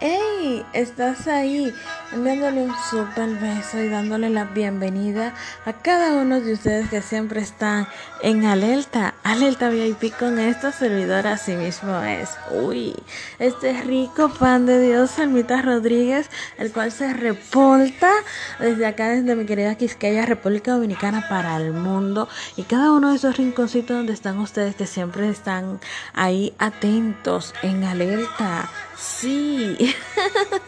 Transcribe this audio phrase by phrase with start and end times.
[0.00, 0.64] ¡Hey!
[0.74, 1.74] ¿Estás ahí?
[2.12, 5.34] Enviándole un super beso y dándole la bienvenida
[5.64, 7.88] a cada uno de ustedes que siempre están
[8.22, 12.30] en Alerta, Alerta VIP con esta servidora así mismo es.
[12.52, 12.94] Uy,
[13.40, 18.12] este rico pan de Dios, Almita Rodríguez, el cual se reporta
[18.60, 23.16] desde acá, desde mi querida Quisqueya, República Dominicana para el mundo y cada uno de
[23.16, 25.80] esos rinconcitos donde están ustedes que siempre están
[26.14, 28.70] ahí atentos en alerta.
[28.98, 29.94] Sí.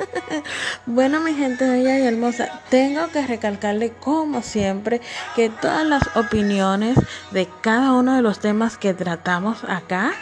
[0.86, 5.00] bueno, mi gente bella y hermosa, tengo que recalcarle como siempre
[5.34, 6.96] que todas las opiniones
[7.32, 10.12] de cada uno de los temas que tratamos acá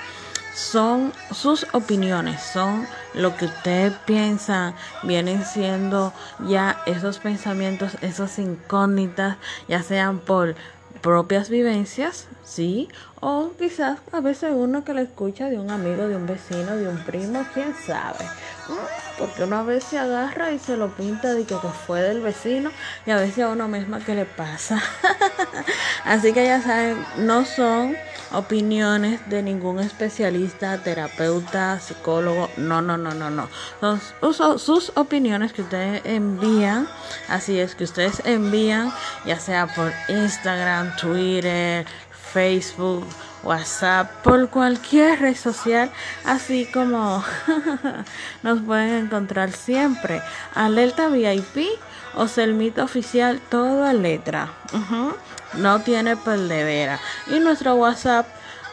[0.54, 9.36] son sus opiniones, son lo que usted piensa, vienen siendo ya esos pensamientos, esas incógnitas,
[9.68, 10.56] ya sean por
[11.00, 12.88] propias vivencias, sí,
[13.20, 16.88] o quizás a veces uno que le escucha de un amigo, de un vecino, de
[16.88, 18.24] un primo, quién sabe.
[18.68, 22.70] Mm, porque una vez se agarra y se lo pinta de que fue del vecino
[23.06, 24.80] y a veces a uno misma que le pasa.
[26.04, 27.96] Así que ya saben, no son
[28.32, 32.50] opiniones de ningún especialista, terapeuta, psicólogo.
[32.56, 33.48] No, no, no, no, no.
[33.80, 36.88] Son sus opiniones que ustedes envían.
[37.28, 38.92] Así es que ustedes envían,
[39.24, 41.86] ya sea por Instagram, Twitter,
[42.32, 43.06] Facebook,
[43.42, 45.90] WhatsApp, por cualquier red social,
[46.24, 47.24] así como
[48.42, 50.20] nos pueden encontrar siempre.
[50.54, 51.68] Alerta VIP
[52.14, 54.50] o Selmita Oficial, todo a letra.
[55.54, 56.98] No tiene perdedera.
[57.26, 58.26] Y nuestro WhatsApp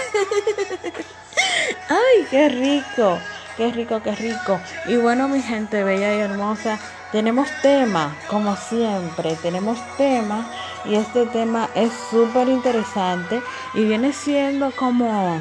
[1.88, 3.18] ¡Ay, qué rico!
[3.56, 4.60] Qué rico, qué rico.
[4.86, 6.78] Y bueno, mi gente bella y hermosa,
[7.10, 10.46] tenemos tema, como siempre, tenemos tema
[10.84, 13.40] y este tema es súper interesante
[13.72, 15.40] y viene siendo como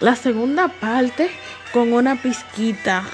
[0.00, 1.30] la segunda parte
[1.72, 3.04] con una pizquita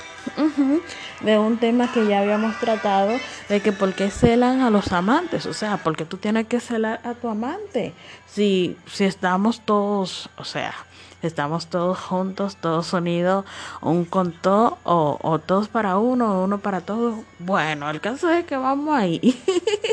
[1.21, 3.19] de un tema que ya habíamos tratado
[3.49, 7.01] de que por qué celan a los amantes, o sea, porque tú tienes que celar
[7.05, 7.95] a tu amante
[8.27, 10.75] si si estamos todos, o sea,
[11.23, 13.45] estamos todos juntos, todos unidos,
[13.81, 17.17] un con todo, o, todos para uno, uno para todos.
[17.39, 19.21] Bueno, el caso es que vamos ahí.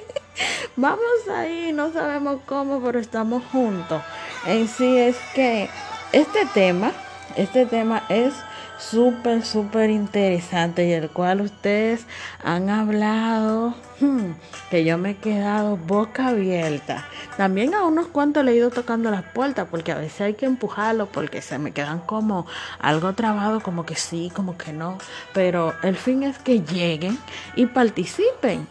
[0.75, 4.01] vamos ahí, no sabemos cómo, pero estamos juntos.
[4.45, 5.69] En sí es que
[6.11, 6.91] este tema,
[7.35, 8.33] este tema es
[8.77, 12.05] súper, súper interesante y el cual ustedes
[12.43, 14.31] han hablado, hmm,
[14.69, 17.05] que yo me he quedado boca abierta.
[17.37, 20.45] También a unos cuantos le he ido tocando las puertas porque a veces hay que
[20.45, 22.45] empujarlo porque se me quedan como
[22.79, 24.97] algo trabado, como que sí, como que no.
[25.33, 27.17] Pero el fin es que lleguen
[27.55, 28.67] y participen.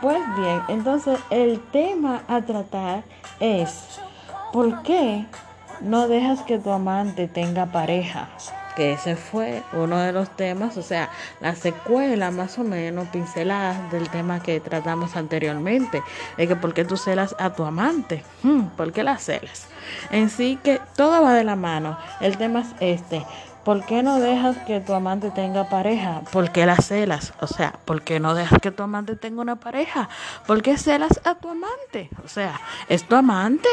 [0.00, 3.04] Pues bien, entonces el tema a tratar
[3.40, 4.00] es,
[4.52, 5.24] ¿por qué
[5.84, 8.28] no dejas que tu amante tenga pareja?
[8.76, 11.08] Que ese fue uno de los temas, o sea,
[11.40, 16.02] la secuela más o menos pinceladas del tema que tratamos anteriormente,
[16.36, 19.68] de que por qué tú celas a tu amante, hmm, ¿por qué la celas?
[20.10, 23.24] En sí que todo va de la mano, el tema es este,
[23.64, 26.20] ¿Por qué no dejas que tu amante tenga pareja?
[26.32, 27.32] ¿Por qué la celas?
[27.40, 30.10] O sea, ¿por qué no dejas que tu amante tenga una pareja?
[30.46, 32.10] ¿Por qué celas a tu amante?
[32.22, 32.60] O sea,
[32.90, 33.68] es tu amante.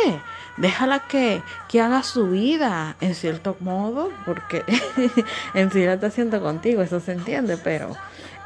[0.56, 4.64] Déjala que, que haga su vida, en cierto modo, porque
[5.54, 7.98] en sí la está haciendo contigo, eso se entiende, pero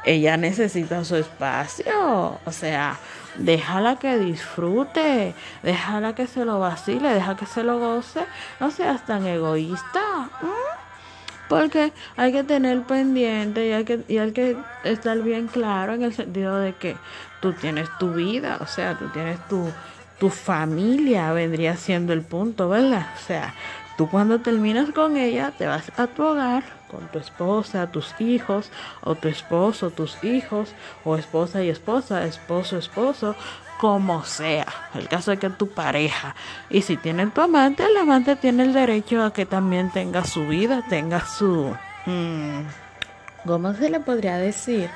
[0.04, 2.40] ella necesita su espacio.
[2.44, 2.96] O sea,
[3.36, 8.24] déjala que disfrute, déjala que se lo vacile, deja que se lo goce.
[8.58, 10.28] No seas tan egoísta.
[11.48, 16.02] Porque hay que tener pendiente y hay que, y hay que estar bien claro en
[16.02, 16.96] el sentido de que
[17.40, 19.70] tú tienes tu vida, o sea, tú tienes tu,
[20.18, 23.06] tu familia, vendría siendo el punto, ¿verdad?
[23.14, 23.54] O sea,
[23.96, 28.70] tú cuando terminas con ella, te vas a tu hogar con tu esposa, tus hijos,
[29.00, 30.74] o tu esposo, tus hijos,
[31.04, 33.36] o esposa y esposa, esposo, esposo,
[33.78, 34.66] como sea.
[34.94, 36.34] El caso es que tu pareja.
[36.70, 40.46] Y si tiene tu amante, el amante tiene el derecho a que también tenga su
[40.46, 41.74] vida, tenga su...
[42.06, 42.62] Hmm,
[43.46, 44.90] ¿Cómo se le podría decir?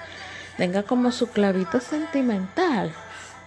[0.56, 2.92] Tenga como su clavito sentimental.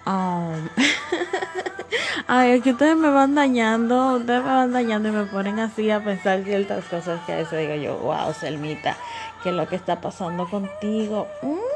[0.06, 0.68] Um,
[2.28, 6.04] ay, que ustedes me van dañando, ustedes me van dañando y me ponen así a
[6.04, 8.98] pensar ciertas cosas que a veces digo yo, wow, Selmita,
[9.42, 11.28] ¿qué es lo que está pasando contigo?
[11.42, 11.74] Mm,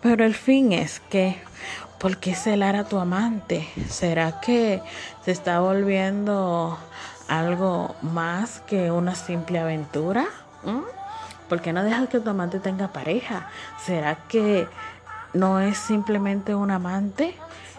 [0.00, 1.40] pero el fin es que
[2.00, 3.68] ¿por qué celar a tu amante?
[3.88, 4.82] ¿Será que
[5.22, 6.78] se está volviendo
[7.28, 10.26] algo más que una simple aventura?
[10.64, 10.80] ¿Mm?
[11.48, 13.48] ¿Por qué no dejas que tu amante tenga pareja?
[13.84, 14.66] ¿Será que
[15.34, 17.34] no es simplemente un amante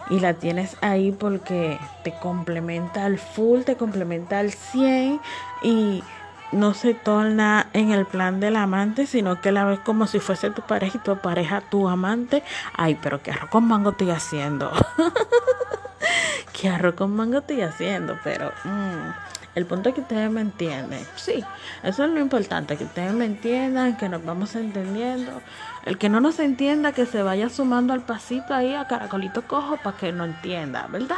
[0.08, 5.20] y la tienes ahí porque te complementa al full, te complementa al 100
[5.62, 6.04] y
[6.52, 10.50] no se torna en el plan del amante, sino que la ves como si fuese
[10.50, 12.42] tu pareja y tu pareja tu amante.
[12.74, 14.70] Ay, pero qué arroz con mango estoy haciendo.
[16.52, 21.04] qué arroz con mango estoy haciendo, pero mm, el punto es que ustedes me entienden.
[21.16, 21.44] Sí,
[21.82, 25.42] eso es lo importante, que ustedes me entiendan, que nos vamos entendiendo.
[25.84, 29.76] El que no nos entienda, que se vaya sumando al pasito ahí a caracolito cojo
[29.78, 31.16] para que no entienda, ¿verdad?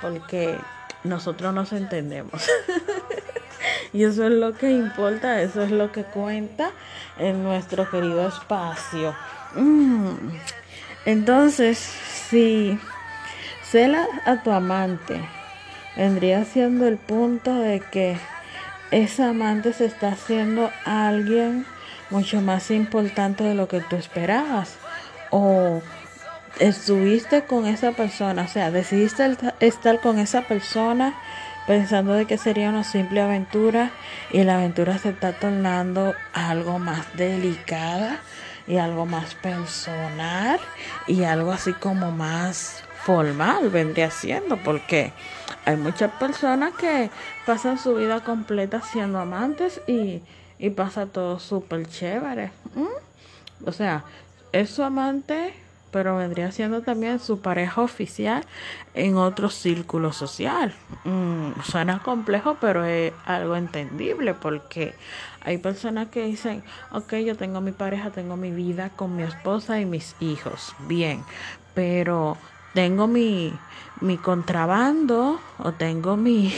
[0.00, 0.58] Porque
[1.04, 2.48] nosotros nos entendemos.
[3.92, 6.70] Y eso es lo que importa, eso es lo que cuenta
[7.18, 9.14] en nuestro querido espacio.
[9.54, 10.14] Mm.
[11.04, 12.78] Entonces, si
[13.62, 15.20] cela a tu amante,
[15.96, 18.16] vendría siendo el punto de que
[18.90, 21.66] esa amante se está haciendo alguien
[22.10, 24.76] mucho más importante de lo que tú esperabas.
[25.30, 25.82] O
[26.62, 31.12] estuviste con esa persona, o sea, decidiste estar con esa persona
[31.66, 33.90] pensando de que sería una simple aventura
[34.30, 38.20] y la aventura se está tornando algo más delicada
[38.68, 40.60] y algo más personal
[41.08, 45.12] y algo así como más formal vendría siendo porque
[45.64, 47.10] hay muchas personas que
[47.44, 50.22] pasan su vida completa siendo amantes y,
[50.60, 52.52] y pasa todo súper chévere.
[53.64, 54.04] O sea,
[54.52, 55.54] es su amante
[55.92, 58.44] pero vendría siendo también su pareja oficial
[58.94, 60.74] en otro círculo social.
[61.04, 64.98] Mm, suena complejo, pero es algo entendible porque
[65.40, 69.80] hay personas que dicen, ok, yo tengo mi pareja, tengo mi vida con mi esposa
[69.80, 71.26] y mis hijos, bien,
[71.74, 72.38] pero
[72.72, 73.52] tengo mi,
[74.02, 76.52] mi contrabando o tengo mi,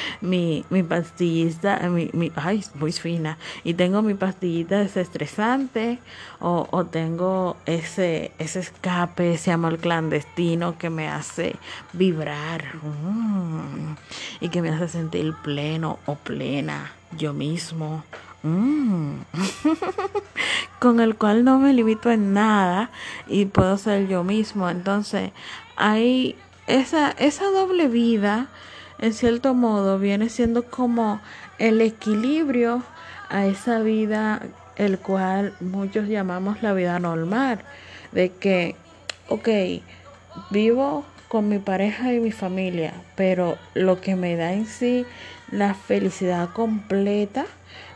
[0.20, 6.00] mi, mi pastillita, mi, mi, ay, muy fina, y tengo mi pastillita desestresante
[6.40, 11.56] o, o tengo ese, ese escape, ese amor clandestino que me hace
[11.92, 13.94] vibrar mm,
[14.40, 18.02] y que me hace sentir pleno o plena yo mismo.
[18.42, 19.18] Mm.
[20.80, 22.90] con el cual no me limito en nada
[23.28, 24.68] y puedo ser yo mismo.
[24.68, 25.30] Entonces,
[25.76, 26.34] hay
[26.66, 28.48] esa, esa doble vida,
[28.98, 31.20] en cierto modo, viene siendo como
[31.58, 32.82] el equilibrio
[33.28, 34.42] a esa vida,
[34.76, 37.60] el cual muchos llamamos la vida normal,
[38.12, 38.76] de que,
[39.28, 39.48] ok,
[40.50, 45.06] vivo con mi pareja y mi familia, pero lo que me da en sí
[45.50, 47.46] la felicidad completa,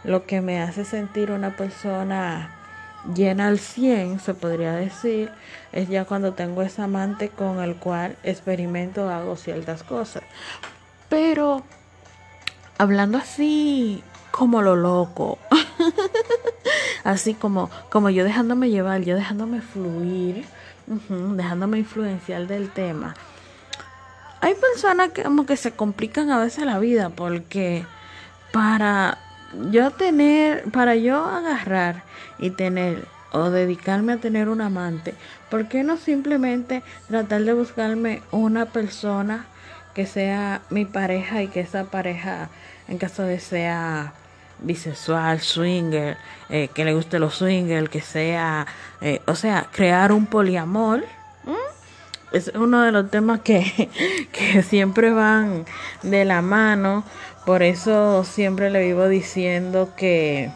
[0.04, 2.55] lo que me hace sentir una persona
[3.14, 5.30] llena al 100, se podría decir,
[5.72, 10.22] es ya cuando tengo ese amante con el cual experimento, hago ciertas cosas.
[11.08, 11.62] Pero
[12.78, 15.38] hablando así como lo loco,
[17.04, 20.44] así como, como yo dejándome llevar, yo dejándome fluir,
[20.86, 23.14] dejándome influenciar del tema.
[24.40, 27.86] Hay personas que como que se complican a veces la vida porque
[28.52, 29.18] para
[29.70, 32.02] yo tener, para yo agarrar
[32.38, 35.14] y tener o dedicarme a tener un amante,
[35.50, 39.46] ¿por qué no simplemente tratar de buscarme una persona
[39.94, 42.48] que sea mi pareja y que esa pareja,
[42.88, 44.12] en caso de sea
[44.58, 46.16] bisexual, swinger,
[46.48, 48.66] eh, que le guste los swinger, que sea,
[49.00, 51.04] eh, o sea, crear un poliamor?
[52.32, 53.88] Es uno de los temas que,
[54.32, 55.64] que siempre van
[56.02, 57.04] de la mano
[57.46, 60.50] por eso siempre le vivo diciendo que,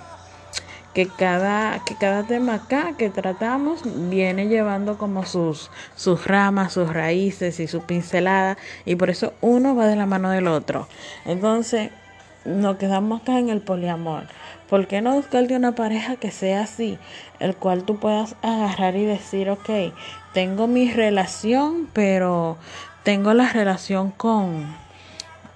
[0.92, 6.92] que, cada, que cada tema acá que tratamos viene llevando como sus, sus ramas, sus
[6.92, 8.58] raíces y su pincelada.
[8.84, 10.88] Y por eso uno va de la mano del otro.
[11.24, 11.92] Entonces,
[12.44, 14.24] nos quedamos acá en el poliamor.
[14.68, 16.98] ¿Por qué no buscarte una pareja que sea así?
[17.38, 19.70] El cual tú puedas agarrar y decir, ok,
[20.34, 22.56] tengo mi relación, pero
[23.04, 24.79] tengo la relación con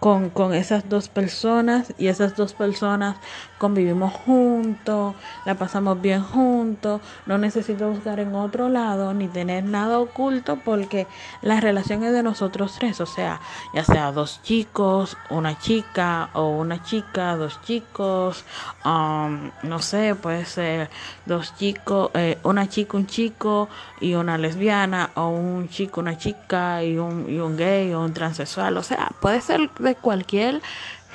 [0.04, 3.16] con, con esas dos personas y esas dos personas
[3.58, 9.98] convivimos juntos, la pasamos bien juntos, no necesito buscar en otro lado ni tener nada
[9.98, 11.06] oculto porque
[11.42, 13.40] la relación es de nosotros tres, o sea,
[13.72, 18.44] ya sea dos chicos, una chica o una chica, dos chicos,
[18.84, 20.90] um, no sé, puede ser
[21.26, 23.68] dos chicos, eh, una chica, un chico
[24.00, 28.12] y una lesbiana o un chico, una chica y un, y un gay o un
[28.12, 30.60] transexual, o sea, puede ser de cualquier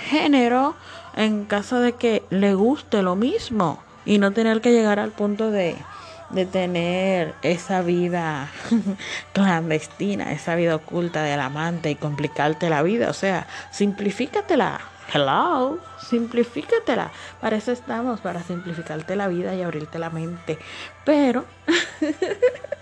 [0.09, 0.75] género
[1.15, 5.51] en caso de que le guste lo mismo y no tener que llegar al punto
[5.51, 5.75] de,
[6.29, 8.49] de tener esa vida
[9.33, 13.09] clandestina, esa vida oculta del amante y complicarte la vida.
[13.09, 14.79] O sea, simplifícatela.
[15.11, 17.11] Hello, simplifícatela.
[17.41, 20.59] Para eso estamos, para simplificarte la vida y abrirte la mente.
[21.03, 21.45] Pero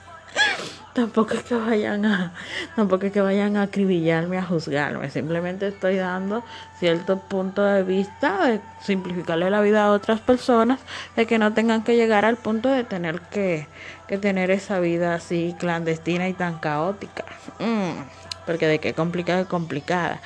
[0.98, 2.34] tampoco es que vayan a
[2.76, 5.12] tampoco es que vayan a acribillarme a juzgarme.
[5.12, 6.44] Simplemente estoy dando
[6.80, 10.80] cierto punto de vista de simplificarle la vida a otras personas
[11.16, 13.68] de que no tengan que llegar al punto de tener que,
[14.08, 17.26] que tener esa vida así clandestina y tan caótica.
[17.60, 18.02] Mm,
[18.48, 20.20] porque de qué complicada complicada.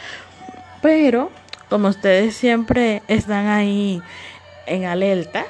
[0.82, 1.32] Pero
[1.70, 4.02] como ustedes siempre están ahí
[4.66, 5.46] en alerta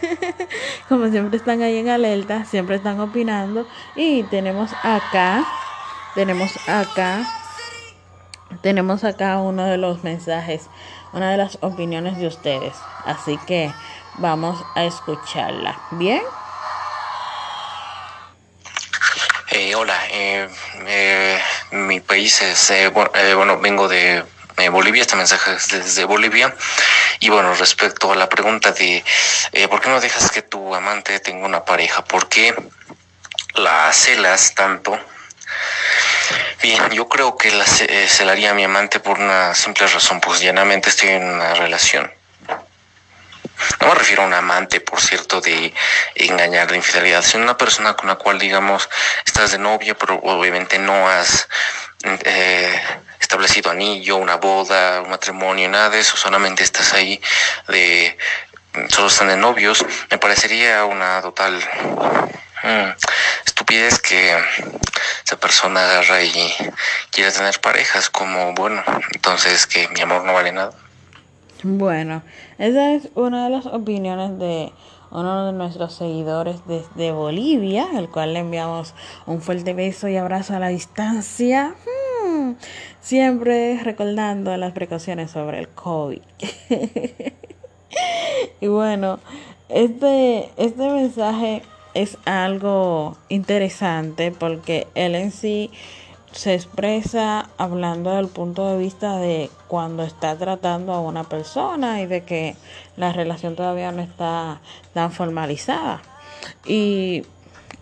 [0.88, 3.66] como siempre están ahí en alerta, siempre están opinando.
[3.94, 5.44] Y tenemos acá,
[6.14, 7.26] tenemos acá,
[8.62, 10.66] tenemos acá uno de los mensajes,
[11.12, 12.74] una de las opiniones de ustedes.
[13.04, 13.70] Así que
[14.18, 15.78] vamos a escucharla.
[15.92, 16.22] ¿Bien?
[19.50, 20.48] Eh, hola, eh,
[20.86, 21.38] eh,
[21.72, 24.22] mi país es, bueno, vengo de
[24.68, 26.52] Bolivia, este mensaje es desde Bolivia.
[27.20, 29.04] Y bueno, respecto a la pregunta de
[29.52, 32.54] eh, por qué no dejas que tu amante tenga una pareja, ¿por qué
[33.54, 34.98] la celas tanto?
[36.60, 40.88] Bien, yo creo que la eh, celaría mi amante por una simple razón, pues llanamente
[40.90, 42.12] estoy en una relación.
[43.80, 45.72] No me refiero a un amante, por cierto, de
[46.14, 48.88] engañar, de infidelidad, sino una persona con la cual, digamos,
[49.24, 51.48] estás de novia, pero obviamente no has
[52.04, 52.80] eh,
[53.20, 57.20] establecido anillo, una boda, un matrimonio, nada de eso, solamente estás ahí
[57.68, 58.16] de
[58.88, 61.54] solo están de novios, me parecería una total
[62.62, 62.90] mm,
[63.44, 64.36] estupidez que
[65.24, 66.52] esa persona agarra y
[67.10, 68.82] quiere tener parejas como bueno,
[69.14, 70.72] entonces que mi amor no vale nada.
[71.64, 72.22] Bueno,
[72.58, 74.72] esa es una de las opiniones de
[75.10, 78.94] uno de nuestros seguidores desde Bolivia, el cual le enviamos
[79.26, 81.74] un fuerte beso y abrazo a la distancia.
[83.00, 86.20] Siempre recordando las precauciones sobre el COVID.
[88.60, 89.18] y bueno,
[89.68, 91.62] este, este mensaje
[91.94, 95.70] es algo interesante porque él en sí
[96.32, 102.06] se expresa hablando del punto de vista de cuando está tratando a una persona y
[102.06, 102.56] de que
[102.96, 104.60] la relación todavía no está
[104.94, 106.02] tan formalizada.
[106.66, 107.24] Y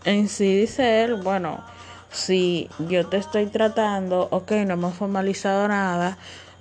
[0.05, 1.61] en sí dice él, bueno,
[2.17, 6.17] si yo te estoy tratando, ok, no hemos formalizado nada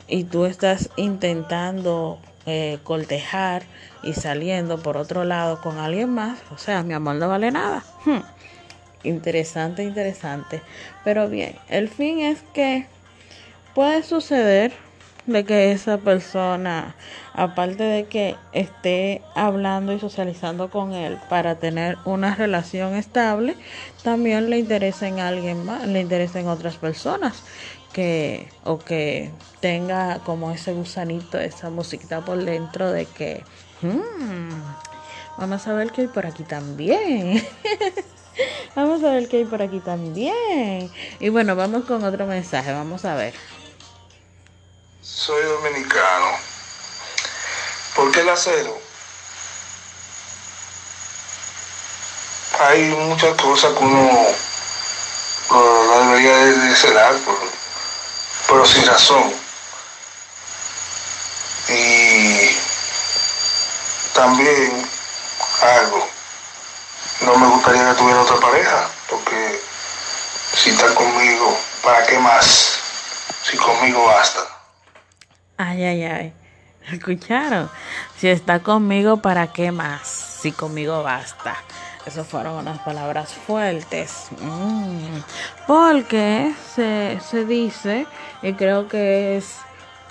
[0.07, 3.63] y tú estás intentando eh, cortejar
[4.03, 7.83] y saliendo por otro lado con alguien más, o sea, mi amor no vale nada.
[8.05, 8.19] Hmm.
[9.03, 10.61] Interesante, interesante.
[11.03, 12.85] Pero bien, el fin es que
[13.73, 14.73] puede suceder
[15.27, 16.95] de que esa persona,
[17.33, 23.55] aparte de que esté hablando y socializando con él para tener una relación estable,
[24.03, 27.43] también le interesa en alguien más, le interesa en otras personas
[27.91, 33.43] que o que tenga como ese gusanito, esa musiquita por dentro de que
[33.81, 34.49] hmm,
[35.37, 37.41] vamos a ver que hay por aquí también.
[38.75, 40.91] vamos a ver que hay por aquí también.
[41.19, 43.33] Y bueno, vamos con otro mensaje, vamos a ver
[45.05, 46.31] soy dominicano.
[47.95, 48.77] ¿Por qué el acero?
[52.59, 54.27] Hay muchas cosas que uno
[55.51, 56.75] no debería de
[58.47, 59.33] pero sin razón.
[61.67, 62.57] Y
[64.13, 64.89] también
[65.61, 66.07] algo,
[67.21, 69.61] no me gustaría que tuviera otra pareja, porque
[70.53, 72.79] si está conmigo, ¿para qué más?
[73.43, 74.54] Si conmigo basta.
[75.57, 76.33] Ay, ay, ay.
[76.91, 77.69] ¿Escucharon?
[78.17, 80.07] Si está conmigo, ¿para qué más?
[80.41, 81.55] Si conmigo basta.
[82.05, 84.27] Esas fueron unas palabras fuertes.
[84.39, 85.17] Mm.
[85.65, 88.05] Porque se, se dice,
[88.43, 89.57] y creo que es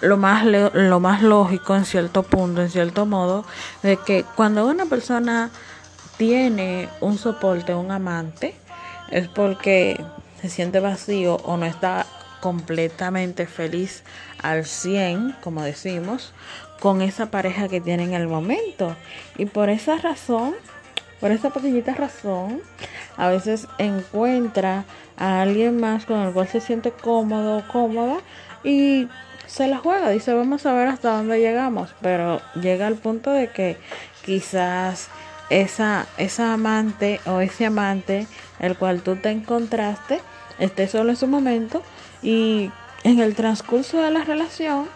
[0.00, 3.44] lo más, lo más lógico en cierto punto, en cierto modo,
[3.82, 5.50] de que cuando una persona
[6.16, 8.56] tiene un soporte, un amante,
[9.10, 10.02] es porque
[10.40, 12.06] se siente vacío o no está
[12.44, 14.02] completamente feliz
[14.42, 16.34] al 100, como decimos,
[16.78, 18.94] con esa pareja que tiene en el momento.
[19.38, 20.52] Y por esa razón,
[21.20, 22.60] por esa pequeñita razón,
[23.16, 24.84] a veces encuentra
[25.16, 28.18] a alguien más con el cual se siente cómodo, cómoda
[28.62, 29.08] y
[29.46, 33.48] se la juega, dice vamos a ver hasta dónde llegamos, pero llega al punto de
[33.48, 33.78] que
[34.22, 35.08] quizás
[35.48, 38.26] esa, esa amante o ese amante
[38.58, 40.20] el cual tú te encontraste
[40.58, 41.82] esté solo en su momento
[42.24, 42.72] y
[43.04, 44.88] en el transcurso de la relación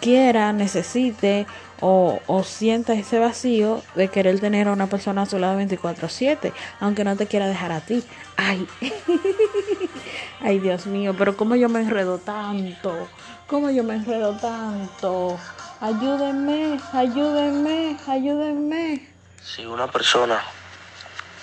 [0.00, 1.46] quiera, necesite
[1.80, 6.52] o, o, sienta ese vacío de querer tener a una persona a su lado 24/7,
[6.80, 8.02] aunque no te quiera dejar a ti.
[8.36, 8.66] Ay,
[10.40, 13.08] ay Dios mío, pero cómo yo me enredo tanto,
[13.46, 15.38] cómo yo me enredo tanto.
[15.80, 19.06] Ayúdenme, ayúdenme, ayúdenme.
[19.42, 20.42] Si una persona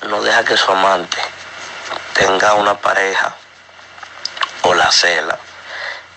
[0.09, 1.17] no deja que su amante
[2.15, 3.35] tenga una pareja
[4.63, 5.39] o la cela,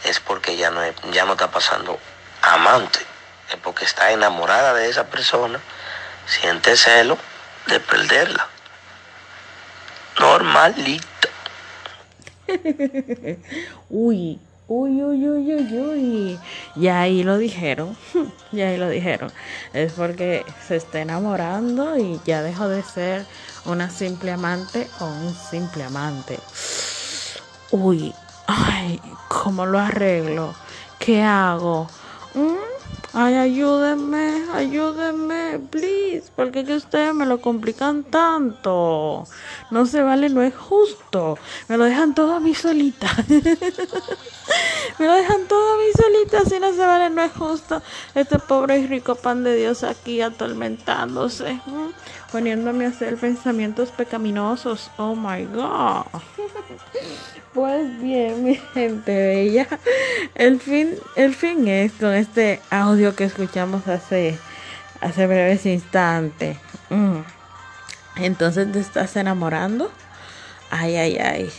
[0.04, 0.80] es porque ya no,
[1.12, 1.98] ya no está pasando
[2.42, 3.00] amante,
[3.50, 5.60] es porque está enamorada de esa persona,
[6.26, 7.18] siente celo
[7.66, 8.48] de perderla.
[10.18, 11.28] Normalito.
[13.90, 16.40] uy, uy, uy, uy, uy, uy.
[16.76, 17.96] Y ahí lo dijeron,
[18.52, 19.32] y ahí lo dijeron.
[19.72, 23.26] Es porque se está enamorando y ya dejó de ser
[23.64, 26.38] una simple amante o un simple amante.
[27.70, 28.14] Uy,
[28.46, 30.54] ay, ¿cómo lo arreglo?
[30.98, 31.88] ¿Qué hago?
[32.34, 32.74] ¿Mm?
[33.16, 39.24] Ay, ayúdenme, ayúdenme, please, porque que ustedes me lo complican tanto.
[39.70, 41.38] No se vale, no es justo.
[41.68, 43.06] Me lo dejan todo a mí solita.
[44.98, 47.80] me lo dejan todo a mí solita, si no se vale, no es justo.
[48.16, 51.60] Este pobre y rico pan de Dios aquí atormentándose,
[52.34, 54.90] poniéndome a hacer pensamientos pecaminosos.
[54.96, 56.04] Oh my God.
[57.54, 59.68] Pues bien, mi gente bella,
[60.34, 64.36] el fin, el fin es con este audio que escuchamos hace,
[65.00, 66.58] hace breves instantes.
[66.90, 67.18] Mm.
[68.16, 69.92] Entonces te estás enamorando.
[70.68, 71.52] Ay, ay, ay.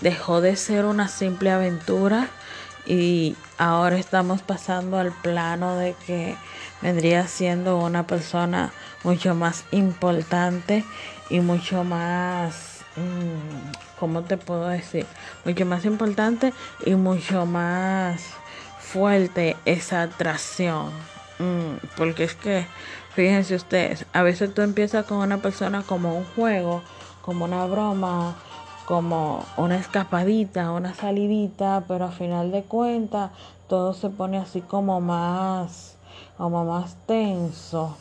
[0.00, 2.26] Dejó de ser una simple aventura
[2.84, 6.36] y ahora estamos pasando al plano de que
[6.82, 8.72] vendría siendo una persona
[9.06, 10.84] mucho más importante
[11.30, 15.06] y mucho más Mm, ¿cómo te puedo decir?
[15.44, 18.22] Mucho más importante y mucho más
[18.80, 20.90] fuerte esa atracción.
[21.38, 22.66] Mm, porque es que,
[23.14, 26.80] fíjense ustedes, a veces tú empiezas con una persona como un juego,
[27.20, 28.34] como una broma,
[28.86, 33.30] como una escapadita, una salidita, pero a final de cuentas
[33.68, 35.96] todo se pone así como más,
[36.38, 37.94] como más tenso.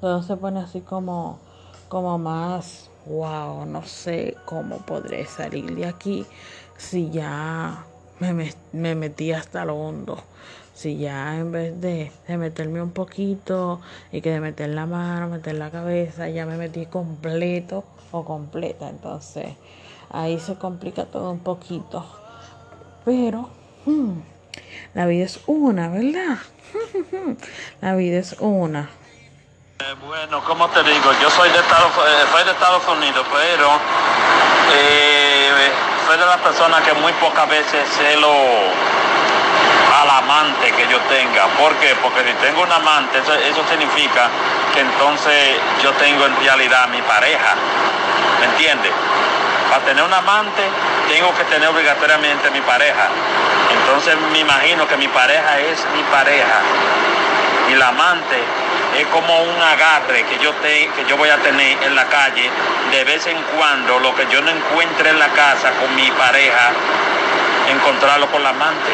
[0.00, 1.38] Todo se pone así como,
[1.88, 6.26] como más wow, no sé cómo podré salir de aquí
[6.76, 7.84] si ya
[8.20, 10.18] me, me, metí hasta lo hondo.
[10.74, 13.80] Si ya en vez de, de, meterme un poquito
[14.12, 18.88] y que de meter la mano, meter la cabeza, ya me metí completo o completa.
[18.88, 19.54] Entonces
[20.10, 22.04] ahí se complica todo un poquito.
[23.04, 23.50] Pero
[23.86, 24.12] hmm,
[24.94, 26.38] la vida es una, ¿verdad?
[27.80, 28.88] la vida es una.
[29.80, 33.70] Eh, bueno, como te digo, yo soy de Estados, eh, soy de Estados Unidos, pero
[34.74, 35.70] eh,
[36.04, 38.28] soy de las personas que muy pocas veces celo
[40.02, 41.46] al amante que yo tenga.
[41.56, 41.94] ¿Por qué?
[42.02, 44.26] Porque si tengo un amante, eso, significa
[44.74, 47.54] que entonces yo tengo en realidad mi pareja.
[48.40, 48.90] ¿Me entiendes?
[49.70, 50.62] Para tener un amante
[51.06, 53.06] tengo que tener obligatoriamente mi pareja.
[53.70, 56.58] Entonces me imagino que mi pareja es mi pareja.
[57.70, 58.42] Y la amante
[58.98, 62.50] es como un agarre que yo, te, que yo voy a tener en la calle
[62.90, 66.72] de vez en cuando, lo que yo no encuentre en la casa con mi pareja,
[67.70, 68.90] encontrarlo con la amante.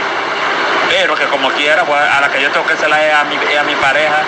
[0.91, 3.63] Pero que como quiera, a la que yo tengo que hacerla es a mi, a
[3.63, 4.23] mi pareja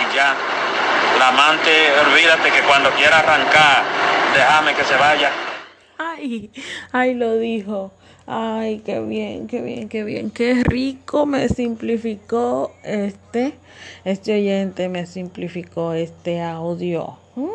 [0.00, 0.34] y ya.
[1.18, 3.82] La amante, olvídate que cuando quiera arrancar,
[4.32, 5.30] déjame que se vaya.
[5.98, 6.50] Ay,
[6.92, 7.92] ay, lo dijo.
[8.30, 13.54] Ay, qué bien, qué bien, qué bien, qué rico me simplificó este,
[14.04, 17.16] este oyente me simplificó este audio.
[17.36, 17.46] ¿Mm?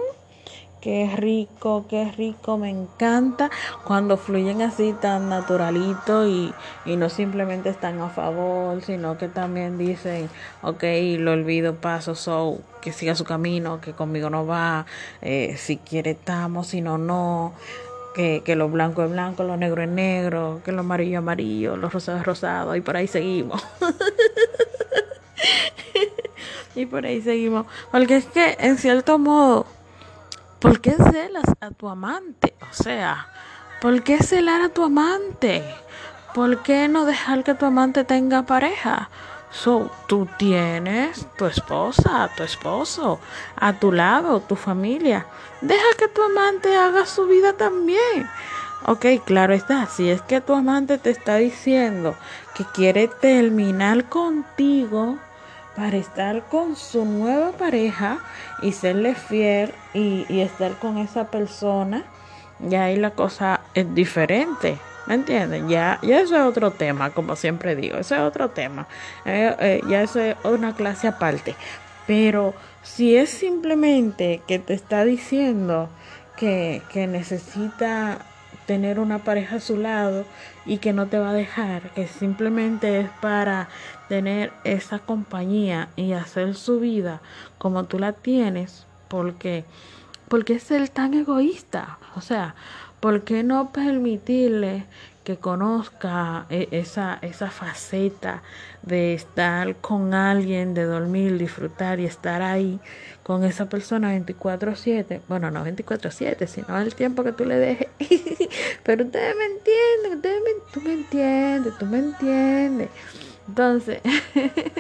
[0.82, 3.52] Qué rico, qué rico, me encanta
[3.86, 6.52] cuando fluyen así tan naturalito y,
[6.86, 10.28] y no simplemente están a favor, sino que también dicen,
[10.64, 10.84] ok,
[11.20, 14.88] lo olvido, paso, so, que siga su camino, que conmigo no va,
[15.22, 17.54] eh, si quiere estamos, si no, no
[18.14, 21.78] que, que lo blanco es blanco, lo negro es negro, que lo amarillo es amarillo,
[21.78, 23.64] lo rosado es rosado, y por ahí seguimos.
[26.76, 27.66] y por ahí seguimos.
[27.92, 29.66] Porque es que, en cierto modo,
[30.60, 32.54] ¿por qué celas a tu amante?
[32.70, 33.28] O sea,
[33.82, 35.64] ¿por qué celar a tu amante?
[36.34, 39.10] ¿Por qué no dejar que tu amante tenga pareja?
[39.54, 43.20] So, tú tienes tu esposa, tu esposo,
[43.56, 45.28] a tu lado, tu familia.
[45.62, 48.28] Deja que tu amante haga su vida también.
[48.88, 49.86] Ok, claro está.
[49.86, 52.16] Si es que tu amante te está diciendo
[52.56, 55.20] que quiere terminar contigo
[55.76, 58.18] para estar con su nueva pareja
[58.64, 62.04] y serle fiel y, y estar con esa persona,
[62.60, 64.80] ya ahí la cosa es diferente.
[65.06, 65.68] ¿Me entienden?
[65.68, 68.88] Ya, ya eso es otro tema, como siempre digo, eso es otro tema.
[69.26, 71.56] Eh, eh, ya eso es una clase aparte.
[72.08, 75.90] Pero si es simplemente que te está diciendo
[76.38, 78.20] que, que necesita
[78.66, 80.26] tener una pareja a su lado
[80.66, 83.68] y que no te va a dejar, que simplemente es para
[84.08, 87.22] tener esa compañía y hacer su vida
[87.58, 89.66] como tú la tienes, porque
[90.30, 92.56] porque es el tan egoísta, o sea,
[93.04, 94.86] ¿por qué no permitirle
[95.26, 98.44] que conozca e, esa, esa faceta
[98.82, 102.80] de estar con alguien, de dormir, disfrutar y estar ahí
[103.22, 105.20] con esa persona 24/7?
[105.28, 107.90] Bueno, no 24/7, sino el tiempo que tú le dejes.
[108.84, 112.90] Pero ustedes me entienden, tú me entiendes, tú me entiendes.
[113.50, 114.00] Entonces,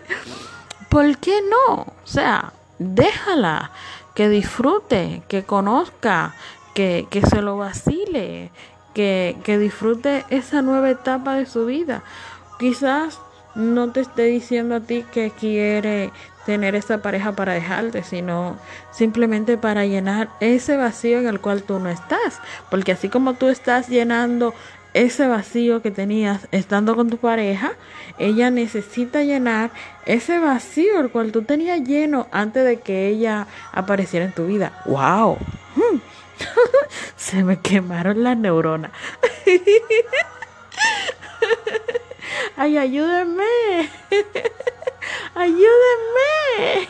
[0.89, 1.73] ¿por qué no?
[1.81, 3.71] O sea, déjala
[4.15, 6.35] que disfrute, que conozca,
[6.73, 8.51] que, que se lo vacile,
[8.93, 12.03] que, que disfrute esa nueva etapa de su vida.
[12.59, 13.19] Quizás
[13.55, 16.11] no te esté diciendo a ti que quiere
[16.45, 18.57] tener esa pareja para dejarte, sino
[18.91, 22.39] simplemente para llenar ese vacío en el cual tú no estás.
[22.69, 24.53] Porque así como tú estás llenando
[24.93, 27.73] ese vacío que tenías estando con tu pareja,
[28.19, 29.71] ella necesita llenar
[30.05, 34.81] ese vacío el cual tú tenías lleno antes de que ella apareciera en tu vida.
[34.85, 35.37] ¡Wow!
[37.15, 38.91] Se me quemaron las neuronas.
[42.57, 43.89] ¡Ay, ayúdenme!
[45.35, 46.87] ¡Ayúdenme!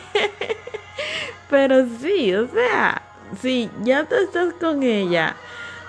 [1.50, 3.02] Pero sí, o sea,
[3.40, 5.36] si ya tú estás con ella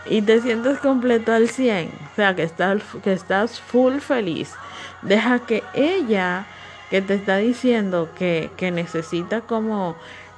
[0.05, 4.53] y te sientes completo al 100, o sea, que estás, que estás full feliz,
[5.01, 6.45] deja que ella,
[6.89, 9.95] que te está diciendo que, que necesita como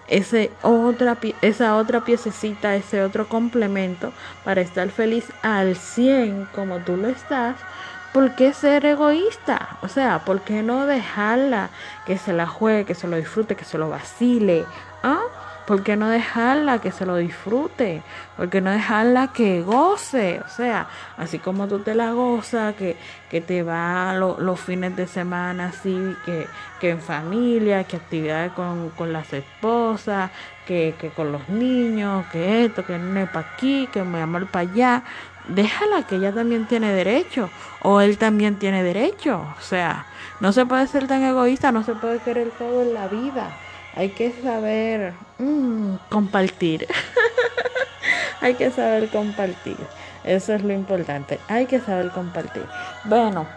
[0.08, 6.98] ese otra, esa otra piececita, ese otro complemento para estar feliz al 100 como tú
[6.98, 7.66] lo estás,
[8.12, 9.78] ¿por qué ser egoísta?
[9.82, 11.72] O sea, ¿por qué no dejarla
[12.06, 14.70] que se la juegue, que se lo disfrute, que se lo vacile?
[15.04, 15.20] ¿Ah?
[15.68, 18.02] ¿Por qué no dejarla que se lo disfrute?
[18.38, 20.40] ¿Por qué no dejarla que goce?
[20.46, 22.96] O sea, así como tú te la gozas, que,
[23.30, 26.48] que te va los fines de semana así, que,
[26.80, 30.32] que en familia, que actividades con, con las esposas,
[30.66, 34.72] que, que con los niños, que esto, que no para aquí, que me amor para
[34.72, 35.04] allá.
[35.50, 37.50] Déjala que ella también tiene derecho,
[37.82, 39.46] o él también tiene derecho.
[39.60, 40.06] O sea,
[40.40, 43.50] no se puede ser tan egoísta, no se puede querer todo en la vida
[43.98, 46.88] hay que saber mm, compartir.
[48.42, 49.78] hay que saber compartir.
[50.24, 51.40] Eso es lo importante.
[51.48, 52.64] Hay que saber compartir.
[53.06, 53.48] Bueno,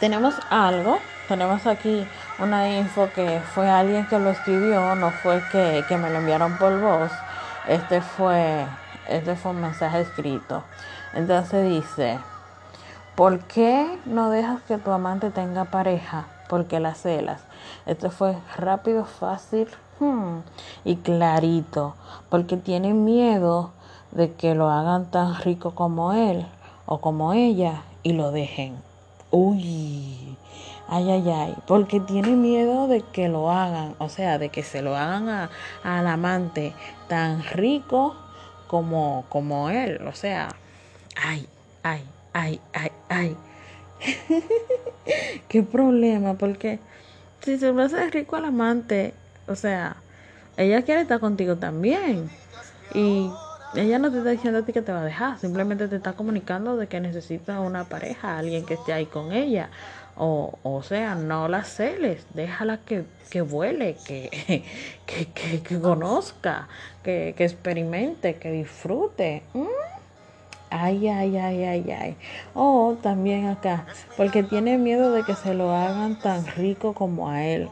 [0.00, 0.98] tenemos algo.
[1.28, 2.06] Tenemos aquí
[2.38, 6.56] una info que fue alguien que lo escribió, no fue que, que me lo enviaron
[6.56, 7.10] por voz.
[7.68, 8.64] Este fue,
[9.06, 10.62] este fue un mensaje escrito.
[11.12, 12.18] Entonces dice,
[13.16, 16.24] ¿por qué no dejas que tu amante tenga pareja?
[16.48, 17.42] Porque la celas.
[17.86, 19.68] Esto fue rápido, fácil
[20.00, 20.38] hmm,
[20.84, 21.94] y clarito,
[22.28, 23.72] porque tiene miedo
[24.12, 26.46] de que lo hagan tan rico como él
[26.86, 28.76] o como ella y lo dejen.
[29.30, 30.36] Uy,
[30.88, 34.82] ay, ay, ay, porque tiene miedo de que lo hagan, o sea, de que se
[34.82, 35.50] lo hagan
[35.82, 36.72] al amante
[37.08, 38.14] tan rico
[38.68, 40.48] como, como él, o sea,
[41.16, 41.46] ay,
[41.82, 43.36] ay, ay, ay, ay.
[45.48, 46.78] Qué problema, porque
[47.46, 49.14] si se lo hace rico al amante,
[49.46, 49.96] o sea,
[50.56, 52.28] ella quiere estar contigo también.
[52.92, 53.30] Y
[53.76, 56.14] ella no te está diciendo a ti que te va a dejar, simplemente te está
[56.14, 59.70] comunicando de que necesita una pareja, alguien que esté ahí con ella.
[60.16, 64.64] O, o sea, no la celes, déjala que, que vuele, que,
[65.06, 66.66] que, que, conozca,
[67.04, 69.44] que, que experimente, que disfrute.
[70.70, 72.16] Ay, ay, ay, ay, ay.
[72.54, 77.44] Oh, también acá, porque tiene miedo de que se lo hagan tan rico como a
[77.44, 77.70] él.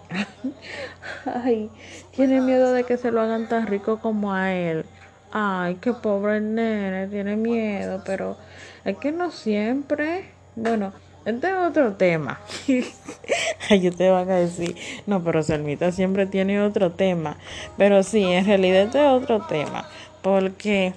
[1.26, 1.70] ay,
[2.14, 4.86] tiene miedo de que se lo hagan tan rico como a él.
[5.32, 8.36] Ay, qué pobre nene, tiene miedo, pero
[8.84, 10.30] es que no siempre.
[10.54, 10.92] Bueno,
[11.24, 12.40] este es otro tema.
[13.70, 14.76] Ay, te van a decir,
[15.06, 17.38] no, pero Selmita siempre tiene otro tema.
[17.76, 19.88] Pero sí, en realidad este es otro tema.
[20.22, 20.94] Porque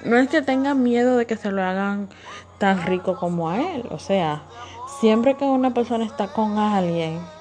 [0.00, 2.10] no es que tenga miedo de que se lo hagan
[2.58, 3.88] tan rico como a él.
[3.90, 4.50] O sea,
[4.84, 7.32] siempre que una persona está con alguien,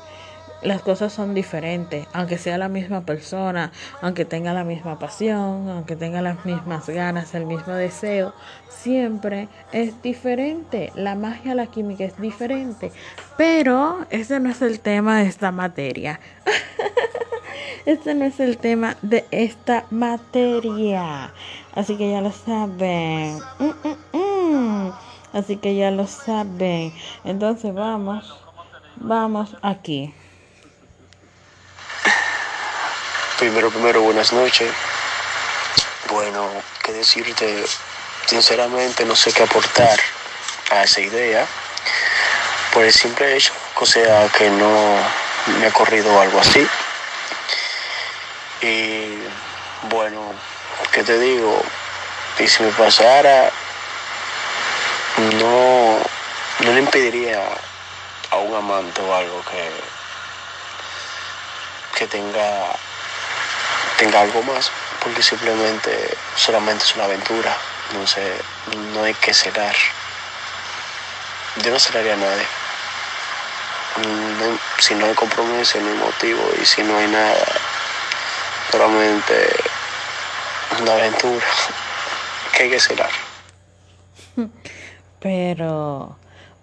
[0.62, 5.96] las cosas son diferentes, aunque sea la misma persona, aunque tenga la misma pasión, aunque
[5.96, 8.34] tenga las mismas ganas, el mismo deseo,
[8.70, 10.92] siempre es diferente.
[10.96, 12.92] La magia, la química es diferente.
[13.38, 16.20] Pero ese no es el tema de esta materia.
[17.86, 21.34] este no es el tema de esta materia.
[21.74, 23.38] Así que ya lo saben.
[23.60, 24.92] Mm, mm, mm.
[25.34, 26.92] Así que ya lo saben.
[27.24, 28.36] Entonces vamos,
[28.98, 30.14] vamos aquí.
[33.40, 34.70] Primero, primero, buenas noches.
[36.10, 36.52] Bueno,
[36.84, 37.64] qué decirte,
[38.26, 39.98] sinceramente no sé qué aportar
[40.72, 41.48] a esa idea
[42.74, 44.94] por el simple hecho, o sea, que no
[45.58, 46.68] me ha corrido algo así.
[48.62, 49.20] Y
[49.84, 50.34] bueno,
[50.92, 51.64] ¿qué te digo?
[52.40, 53.54] Y si me pasara,
[55.40, 55.98] no,
[56.60, 57.42] no le impediría
[58.32, 59.72] a un amante o algo que,
[61.98, 62.76] que tenga,
[64.00, 64.72] tenga algo más,
[65.04, 67.56] porque simplemente solamente es una aventura,
[67.94, 68.34] no sé,
[68.94, 69.76] no hay que cegar.
[71.62, 72.46] Yo no celaría a nadie.
[74.80, 77.46] Si no hay compromiso, no hay motivo y si no hay nada,
[78.72, 79.54] solamente
[80.82, 81.46] una aventura
[82.54, 83.10] que hay que celar.
[85.20, 86.18] Pero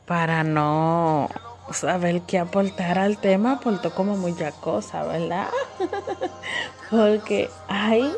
[0.06, 1.28] para no
[1.72, 5.48] saber qué aportar al tema, aportó como mucha cosa, ¿verdad?
[6.90, 8.10] Porque ahí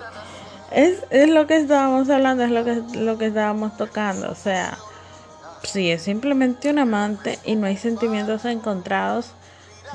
[0.71, 4.31] es, es lo que estábamos hablando, es lo que, lo que estábamos tocando.
[4.31, 4.79] O sea,
[5.63, 9.33] si es simplemente un amante y no hay sentimientos encontrados,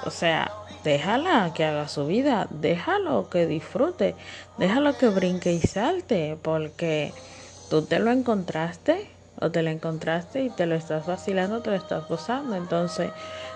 [0.06, 0.52] o sea,
[0.84, 4.16] déjala que haga su vida, déjalo que disfrute,
[4.58, 7.13] déjalo que brinque y salte, porque
[7.70, 11.76] tú te lo encontraste o te lo encontraste y te lo estás vacilando, te lo
[11.76, 12.56] estás gozando.
[12.56, 13.12] Entonces,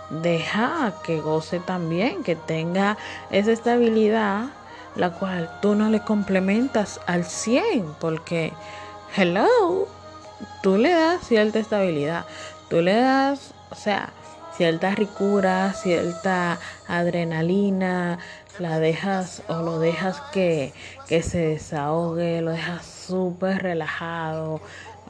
[0.10, 2.98] deja que goce también, que tenga
[3.30, 4.46] esa estabilidad,
[4.96, 8.54] la cual tú no le complementas al 100, porque,
[9.16, 9.88] hello,
[10.62, 12.26] tú le das cierta estabilidad,
[12.70, 14.12] tú le das, o sea,
[14.58, 18.18] cierta ricura, cierta adrenalina,
[18.58, 20.74] la dejas o lo dejas que,
[21.08, 24.60] que se desahogue, lo dejas súper relajado,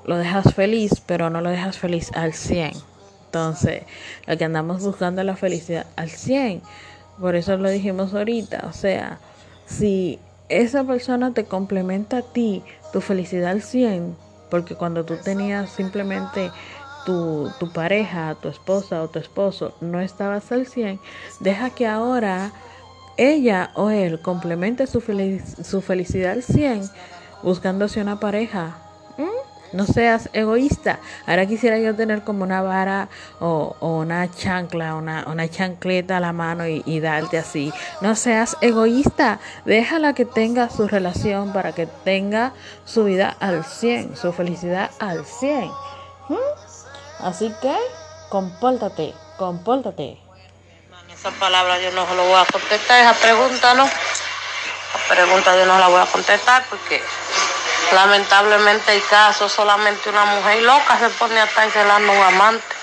[0.08, 2.72] lo dejas feliz, pero no lo dejas feliz al 100.
[3.26, 3.84] Entonces,
[4.26, 6.62] lo que andamos buscando es la felicidad al 100.
[7.20, 9.20] Por eso lo dijimos ahorita, o sea,
[9.66, 14.16] si esa persona te complementa a ti, tu felicidad al 100,
[14.50, 16.52] porque cuando tú tenías simplemente
[17.06, 21.00] tu, tu pareja, tu esposa o tu esposo, no estabas al 100,
[21.42, 22.52] deja que ahora
[23.18, 26.90] ella o él complemente su, su felicidad al 100
[27.44, 28.87] buscándose una pareja.
[29.74, 31.00] No seas egoísta.
[31.26, 36.34] Ahora quisiera yo tener como una vara o, una chancla, una, una chancleta a la
[36.34, 37.74] mano y, y darte así.
[38.02, 39.40] No seas egoísta.
[39.66, 42.54] Déjala que tenga su relación para que tenga
[42.86, 45.66] su vida al 100, su felicidad al 100.
[46.30, 46.36] ¿Mm?
[47.20, 47.76] Así que,
[48.30, 50.20] compórtate, compórtate.
[51.12, 53.86] Esa palabra yo no lo voy a contestar, esa pregunta no.
[53.86, 57.02] Esa pregunta yo no la voy a contestar porque
[57.92, 62.76] lamentablemente hay casos, solamente una mujer loca se pone a estar celando un amante.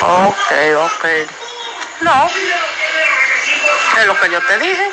[0.00, 1.04] Ok, ok.
[2.00, 2.30] No,
[3.98, 4.90] es lo que yo te dije.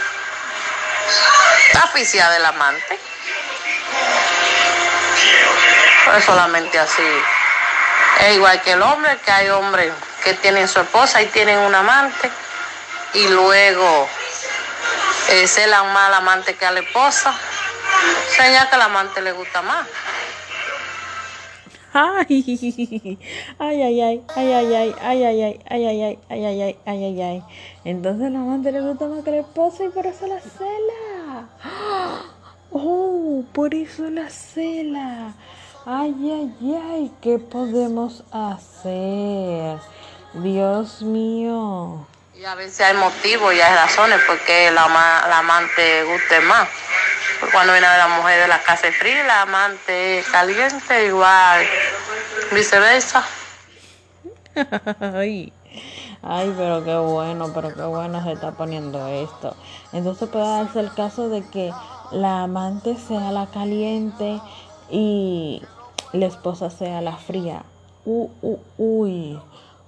[1.68, 1.92] Está
[2.30, 3.00] del amante.
[6.06, 7.22] Pues solamente así.
[8.20, 9.92] Es igual que el hombre, que hay hombres
[10.24, 12.30] que tienen su esposa y tienen un amante
[13.14, 14.10] y luego
[15.30, 17.34] eh, celan más al amante que a la esposa.
[18.36, 19.88] Señal que al amante le gusta más.
[21.94, 22.26] Ay,
[23.60, 27.44] ay, ay, ay, ay, ay, ay, ay, ay, ay, ay, ay, ay, ay, ay, ay.
[27.84, 31.50] Entonces la amante le gusta más que la esposa y por eso la cela.
[32.72, 35.34] Oh, por eso la cela.
[35.86, 39.78] Ay, ay, ay, ¿qué podemos hacer?
[40.36, 42.08] Dios mío.
[42.34, 46.70] Y a veces hay motivos y hay razones por qué la, la amante guste más.
[47.50, 51.66] Cuando viene a la mujer de la casa fría, la amante es caliente, igual
[52.52, 53.26] viceversa.
[55.00, 55.52] Ay,
[56.22, 59.56] ay, pero qué bueno, pero qué bueno se está poniendo esto.
[59.92, 61.74] Entonces puede darse el caso de que
[62.12, 64.40] la amante sea la caliente
[64.90, 65.64] y
[66.14, 67.64] la esposa sea la fría.
[68.06, 69.40] Uh, uh, uy,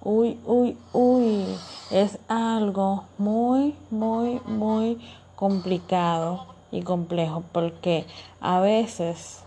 [0.01, 1.57] uy, uy, uy.
[1.91, 4.99] Es algo muy, muy, muy
[5.35, 8.05] complicado y complejo porque
[8.41, 9.43] a veces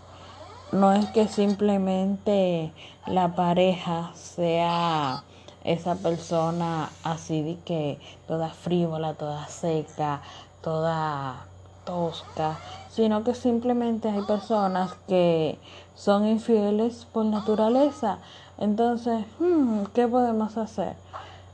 [0.71, 2.71] no es que simplemente
[3.05, 5.23] la pareja sea
[5.65, 10.21] esa persona así de que toda frívola, toda seca,
[10.61, 11.45] toda
[11.85, 12.57] tosca,
[12.89, 15.59] sino que simplemente hay personas que
[15.95, 18.19] son infieles por naturaleza.
[18.57, 20.95] Entonces, hmm, ¿qué podemos hacer?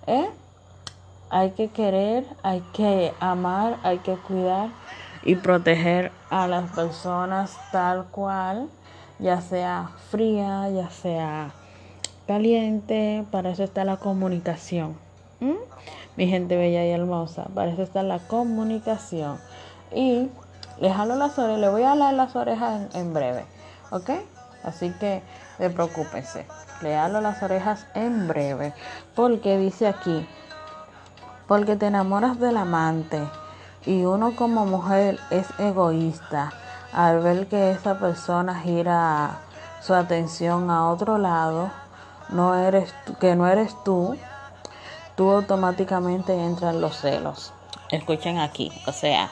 [0.06, 0.30] ¿Eh?
[1.32, 4.70] Hay que querer, hay que amar, hay que cuidar
[5.26, 8.70] y proteger a las personas tal cual,
[9.20, 11.52] ya sea fría, ya sea
[12.28, 14.98] caliente, para eso está la comunicación.
[16.16, 19.40] Mi gente bella y hermosa, para eso está la comunicación.
[19.94, 20.30] Y
[20.80, 21.38] le las
[21.70, 23.46] voy a jalar las orejas en, breve,
[23.92, 24.12] ¿ok?
[24.64, 25.22] Así que
[25.60, 26.46] no preocúpense,
[26.82, 28.74] le jalo las orejas en breve,
[29.16, 30.28] porque dice aquí,
[31.48, 33.22] porque te enamoras del amante
[33.86, 36.52] y uno como mujer es egoísta
[36.94, 39.40] al ver que esa persona gira
[39.82, 41.72] su atención a otro lado,
[42.30, 44.16] no eres que no eres tú,
[45.16, 47.52] tú automáticamente entras en los celos.
[47.90, 49.30] Escuchen aquí, o sea,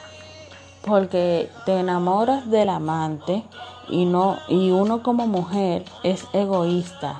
[0.84, 3.44] porque te enamoras del amante
[3.88, 7.18] y no y uno como mujer es egoísta.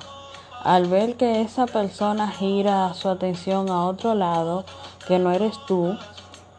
[0.63, 4.63] Al ver que esa persona gira su atención a otro lado,
[5.07, 5.97] que no eres tú,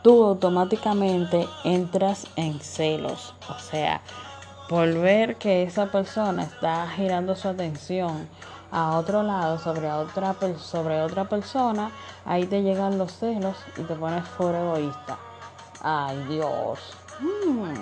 [0.05, 3.35] tú automáticamente entras en celos.
[3.49, 4.03] O sea,
[4.69, 8.29] por ver que esa persona está girando su atención
[8.71, 11.91] a otro lado sobre otra sobre otra persona,
[12.27, 15.19] ahí te llegan los celos y te pones fuera egoísta.
[15.81, 16.79] Ay Dios.
[17.21, 17.73] Hmm.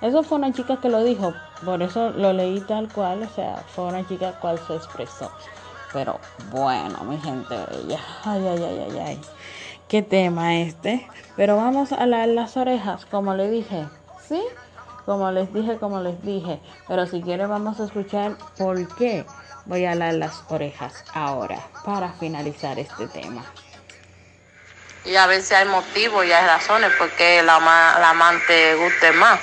[0.00, 1.34] Eso fue una chica que lo dijo,
[1.66, 5.30] por eso lo leí tal cual, o sea, fue una chica cual se expresó.
[5.92, 6.18] Pero
[6.50, 8.00] bueno, mi gente bella.
[8.24, 9.20] Ay, ay, ay, ay, ay
[9.92, 11.06] qué tema este.
[11.36, 13.84] Pero vamos a las orejas, como le dije.
[14.26, 14.42] ¿Sí?
[15.04, 16.60] Como les dije, como les dije.
[16.88, 19.26] Pero si quieren vamos a escuchar por qué
[19.66, 23.44] voy a alar las orejas ahora para finalizar este tema.
[25.04, 29.40] Y a veces hay motivos y hay razones porque la, la amante guste más.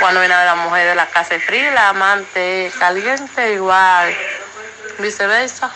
[0.00, 4.14] cuando viene la mujer de la casa es fría, la amante caliente, igual
[4.98, 5.70] viceversa.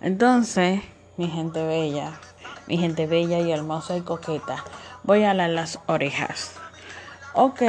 [0.00, 0.80] Entonces,
[1.16, 2.12] mi gente bella,
[2.66, 4.64] mi gente bella y hermosa y coqueta.
[5.02, 6.54] Voy a las orejas.
[7.34, 7.62] Ok,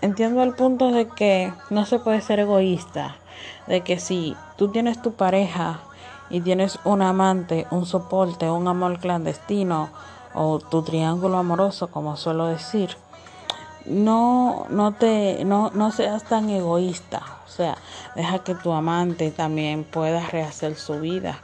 [0.00, 3.16] entiendo el punto de que no se puede ser egoísta.
[3.66, 5.80] De que si tú tienes tu pareja
[6.28, 9.90] y tienes un amante, un soporte, un amor clandestino
[10.34, 12.96] o tu triángulo amoroso, como suelo decir,
[13.86, 17.22] no, no te, no, no seas tan egoísta.
[17.46, 17.76] O sea,
[18.16, 21.40] deja que tu amante también pueda rehacer su vida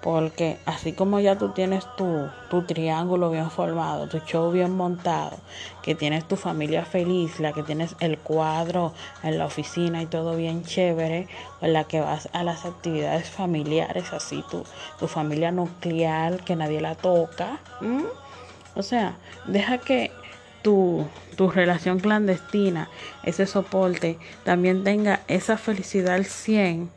[0.00, 5.36] porque así como ya tú tienes tu, tu, triángulo bien formado, tu show bien montado,
[5.82, 10.36] que tienes tu familia feliz, la que tienes el cuadro en la oficina y todo
[10.36, 11.26] bien chévere,
[11.58, 14.64] con la que vas a las actividades familiares, así tu,
[14.98, 17.58] tu familia nuclear, que nadie la toca.
[18.76, 20.12] O sea, deja que
[20.62, 21.06] tu,
[21.36, 22.88] tu relación clandestina,
[23.24, 26.90] ese soporte, también tenga esa felicidad al 100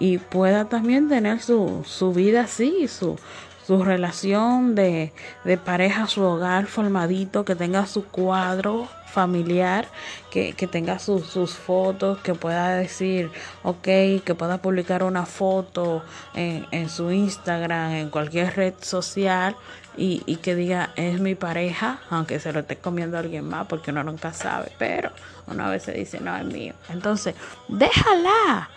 [0.00, 3.18] y pueda también tener su, su vida así, su,
[3.66, 5.12] su relación de,
[5.44, 9.86] de, pareja, su hogar formadito, que tenga su cuadro familiar,
[10.30, 13.30] que, que tenga sus fotos, que pueda decir,
[13.62, 13.82] ok,
[14.24, 16.02] que pueda publicar una foto
[16.34, 19.54] en, en su Instagram, en cualquier red social
[19.96, 23.90] y, y, que diga, es mi pareja, aunque se lo esté comiendo alguien más, porque
[23.90, 25.10] uno nunca sabe, pero
[25.46, 26.72] una vez se dice, no, es mío.
[26.88, 27.34] Entonces,
[27.68, 28.70] déjala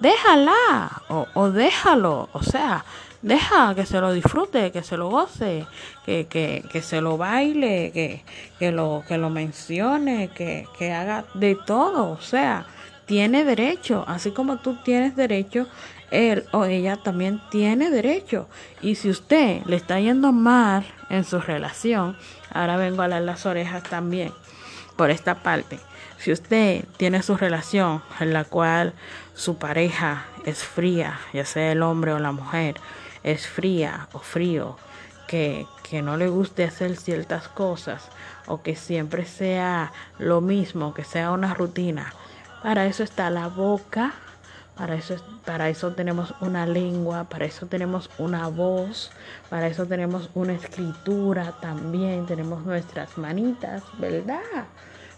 [0.00, 2.84] déjala o, o, déjalo, o sea,
[3.22, 5.66] deja que se lo disfrute, que se lo goce,
[6.04, 8.24] que, que, que se lo baile, que,
[8.58, 12.66] que, lo, que lo mencione, que, que haga de todo, o sea,
[13.06, 15.66] tiene derecho, así como tú tienes derecho,
[16.10, 18.48] él o ella también tiene derecho.
[18.82, 22.16] Y si usted le está yendo mal en su relación,
[22.52, 24.32] ahora vengo a las orejas también
[24.96, 25.78] por esta parte.
[26.20, 28.92] Si usted tiene su relación en la cual
[29.34, 32.74] su pareja es fría, ya sea el hombre o la mujer,
[33.22, 34.76] es fría o frío,
[35.26, 38.06] que, que no le guste hacer ciertas cosas
[38.46, 42.12] o que siempre sea lo mismo, que sea una rutina,
[42.62, 44.12] para eso está la boca,
[44.76, 49.10] para eso, para eso tenemos una lengua, para eso tenemos una voz,
[49.48, 54.66] para eso tenemos una escritura también, tenemos nuestras manitas, ¿verdad?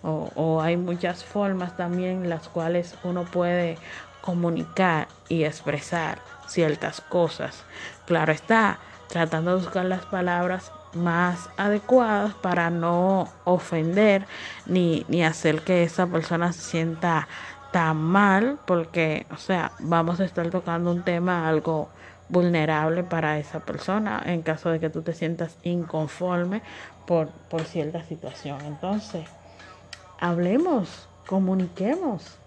[0.02, 3.78] O, hay muchas formas también las cuales uno puede
[4.20, 7.64] comunicar y expresar ciertas cosas.
[8.06, 14.26] Claro está, tratando de buscar las palabras más adecuadas para no ofender
[14.66, 17.28] ni, ni hacer que esa persona se sienta
[17.72, 21.88] tan mal, porque, o sea, vamos a estar tocando un tema algo
[22.28, 26.62] vulnerable para esa persona en caso de que tú te sientas inconforme
[27.06, 28.60] por, por cierta situación.
[28.62, 29.28] Entonces,
[30.22, 32.38] hablemos, comuniquemos,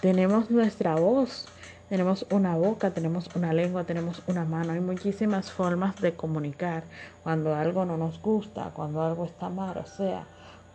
[0.00, 1.48] tenemos nuestra voz,
[1.88, 4.72] tenemos una boca, tenemos una lengua, tenemos una mano.
[4.72, 6.84] Hay muchísimas formas de comunicar
[7.24, 9.76] cuando algo no nos gusta, cuando algo está mal.
[9.78, 10.22] O sea,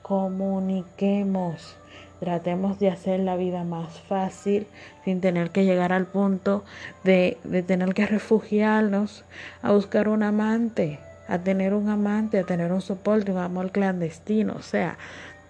[0.01, 1.77] comuniquemos,
[2.19, 4.67] tratemos de hacer la vida más fácil
[5.05, 6.65] sin tener que llegar al punto
[7.05, 9.23] de, de tener que refugiarnos
[9.61, 10.99] a buscar un amante,
[11.29, 14.55] a tener un amante, a tener un soporte, un amor clandestino.
[14.57, 14.97] O sea,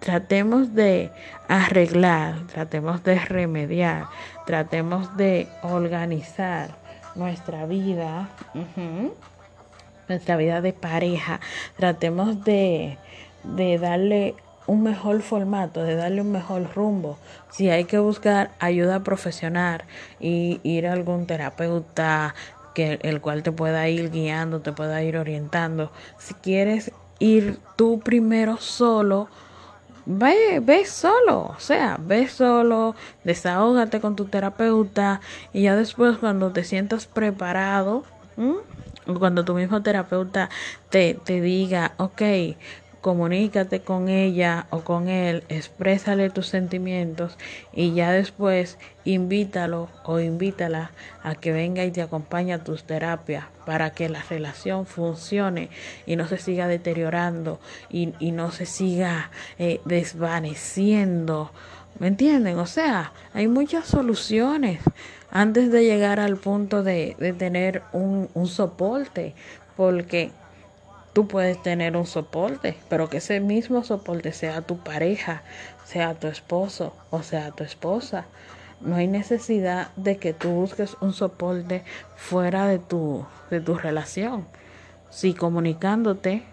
[0.01, 1.11] tratemos de
[1.47, 4.07] arreglar, tratemos de remediar,
[4.45, 6.75] tratemos de organizar
[7.13, 8.27] nuestra vida,
[10.09, 11.39] nuestra vida de pareja,
[11.77, 12.97] tratemos de,
[13.43, 14.35] de darle
[14.65, 17.19] un mejor formato, de darle un mejor rumbo.
[17.51, 19.83] Si hay que buscar ayuda profesional
[20.19, 22.33] y ir a algún terapeuta
[22.73, 25.91] que el cual te pueda ir guiando, te pueda ir orientando.
[26.17, 29.27] Si quieres ir tú primero solo,
[30.05, 35.21] ve, ve solo, o sea, ve solo, desahógate con tu terapeuta
[35.53, 38.03] y ya después cuando te sientas preparado,
[39.19, 40.49] cuando tu mismo terapeuta
[40.89, 42.21] te, te diga, ok,
[43.01, 47.37] comunícate con ella o con él, exprésale tus sentimientos
[47.73, 50.91] y ya después invítalo o invítala
[51.23, 55.69] a que venga y te acompañe a tus terapias para que la relación funcione
[56.05, 61.51] y no se siga deteriorando y, no se siga eh, desvaneciendo.
[61.99, 62.57] ¿Me entienden?
[62.59, 64.79] O sea, hay muchas soluciones
[65.31, 69.33] antes de llegar al punto de, de tener un, un soporte,
[69.75, 70.31] porque
[71.13, 75.43] Tú puedes tener un soporte, pero que ese mismo soporte sea tu pareja,
[75.83, 78.27] sea tu esposo o sea tu esposa.
[78.79, 81.83] No hay necesidad de que tú busques un soporte
[82.15, 84.47] fuera de tu, de tu relación.
[85.09, 86.43] Si comunicándote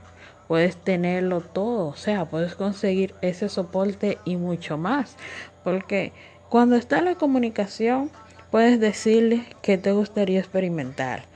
[0.49, 5.17] puedes tenerlo todo, o sea, puedes conseguir ese soporte y mucho más.
[5.63, 6.13] Porque
[6.49, 8.11] cuando está la comunicación,
[8.51, 11.27] puedes decirle qué te gustaría experimentar,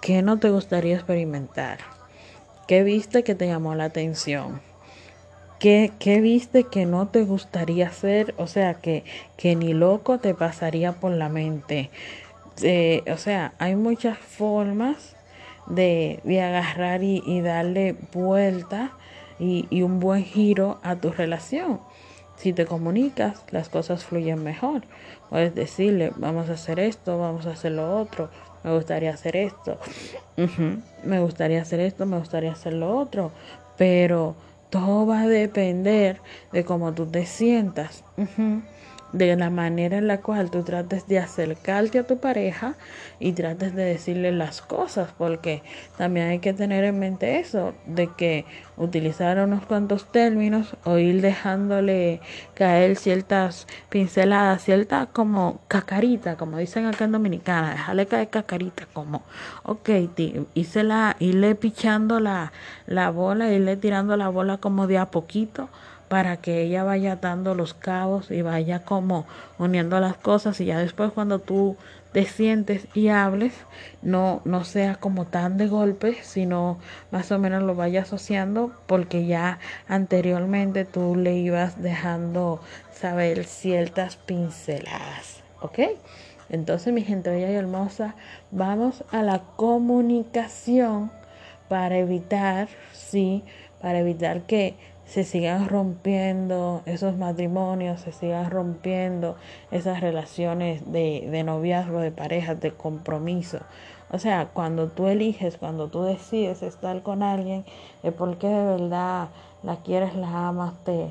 [0.00, 1.99] qué no te gustaría experimentar
[2.70, 4.60] ¿Qué viste que te llamó la atención?
[5.58, 8.32] ¿Qué, ¿Qué, viste que no te gustaría hacer?
[8.38, 9.02] O sea, que,
[9.36, 11.90] que ni loco te pasaría por la mente.
[12.62, 15.16] Eh, o sea, hay muchas formas
[15.66, 18.92] de, de agarrar y, darle vuelta
[19.40, 21.80] y, y un buen giro a tu relación.
[22.36, 24.82] Si te comunicas, las cosas fluyen mejor.
[25.28, 28.30] Puedes decirle, vamos a hacer esto, vamos a hacer lo otro,
[28.62, 29.78] me gustaría hacer esto,
[31.04, 33.32] me gustaría hacer esto, me gustaría hacer lo otro,
[33.76, 34.34] pero
[34.70, 36.20] todo va a depender
[36.52, 38.04] de cómo tú te sientas
[39.12, 42.74] de la manera en la cual tú trates de acercarte a tu pareja
[43.18, 45.62] y trates de decirle las cosas, porque
[45.96, 48.44] también hay que tener en mente eso, de que
[48.76, 52.20] utilizar unos cuantos términos o ir dejándole
[52.54, 59.22] caer ciertas pinceladas, ciertas como cacarita, como dicen acá en Dominicana, dejarle caer cacarita, como,
[59.64, 59.90] ok,
[60.54, 62.52] hice la, irle pichando la,
[62.86, 65.68] la bola, irle tirando la bola como de a poquito
[66.10, 69.26] para que ella vaya dando los cabos y vaya como
[69.58, 71.76] uniendo las cosas y ya después cuando tú
[72.10, 73.54] te sientes y hables
[74.02, 76.80] no no sea como tan de golpe sino
[77.12, 82.60] más o menos lo vaya asociando porque ya anteriormente tú le ibas dejando
[82.92, 85.78] saber ciertas pinceladas ¿ok?
[86.48, 88.16] entonces mi gente bella y hermosa
[88.50, 91.12] vamos a la comunicación
[91.68, 93.44] para evitar sí
[93.80, 94.76] para evitar que
[95.10, 99.34] se sigan rompiendo esos matrimonios, se sigan rompiendo
[99.72, 103.58] esas relaciones de, de noviazgo, de parejas, de compromiso.
[104.12, 107.64] O sea, cuando tú eliges, cuando tú decides estar con alguien,
[108.04, 109.30] es porque de verdad
[109.64, 111.08] la quieres, la amas, te,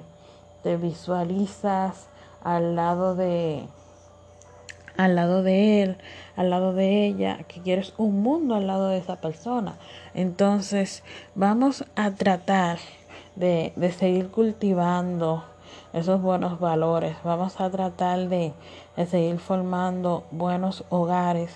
[0.64, 2.08] te visualizas
[2.42, 3.66] al lado de
[4.96, 5.98] al lado de él,
[6.38, 9.76] al lado de ella, que quieres un mundo al lado de esa persona.
[10.14, 11.04] Entonces,
[11.36, 12.80] vamos a tratar
[13.40, 15.44] de, de seguir cultivando
[15.94, 17.16] esos buenos valores.
[17.24, 18.54] Vamos a tratar de,
[18.96, 21.56] de seguir formando buenos hogares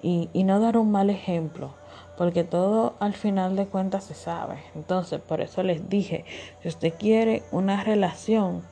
[0.00, 1.74] y, y, no dar un mal ejemplo,
[2.16, 4.62] porque todo al final de cuentas se sabe.
[4.74, 6.24] Entonces, por eso les dije,
[6.62, 8.62] si usted quiere una relación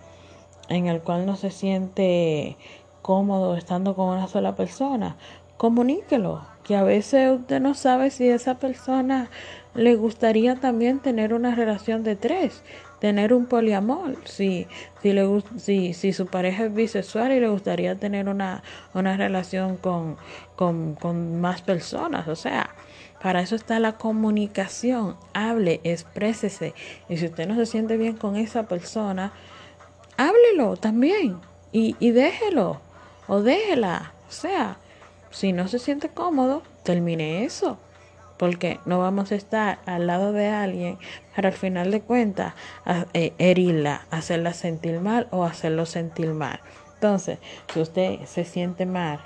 [0.69, 2.57] en el cual no se siente
[3.03, 5.17] cómodo estando con una sola persona,
[5.57, 9.31] comuníquelo, que a veces usted no sabe si esa persona
[9.75, 12.63] le gustaría también tener una relación de tres,
[13.01, 14.67] tener un poliamor, si,
[15.01, 18.63] si, le, si, si su pareja es bisexual y le gustaría tener una,
[18.95, 20.17] una relación con,
[20.57, 22.71] con, con más personas, o sea,
[23.23, 26.75] para eso está la comunicación, hable, exprésese,
[27.09, 29.33] y si usted no se siente bien con esa persona,
[30.17, 31.39] háblelo también
[31.73, 32.81] y, y déjelo
[33.27, 34.77] o déjela, o sea,
[35.31, 37.79] si no se siente cómodo, termine eso
[38.37, 40.99] porque no vamos a estar al lado de alguien
[41.35, 42.55] para al final de cuentas
[43.13, 46.61] eh, herirla, hacerla sentir mal o hacerlo sentir mal.
[46.95, 47.39] Entonces,
[47.73, 49.21] si usted se siente mal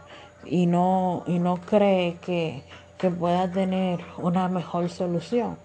[0.45, 2.63] y no, y no cree que,
[2.99, 5.59] que pueda tener una mejor solución,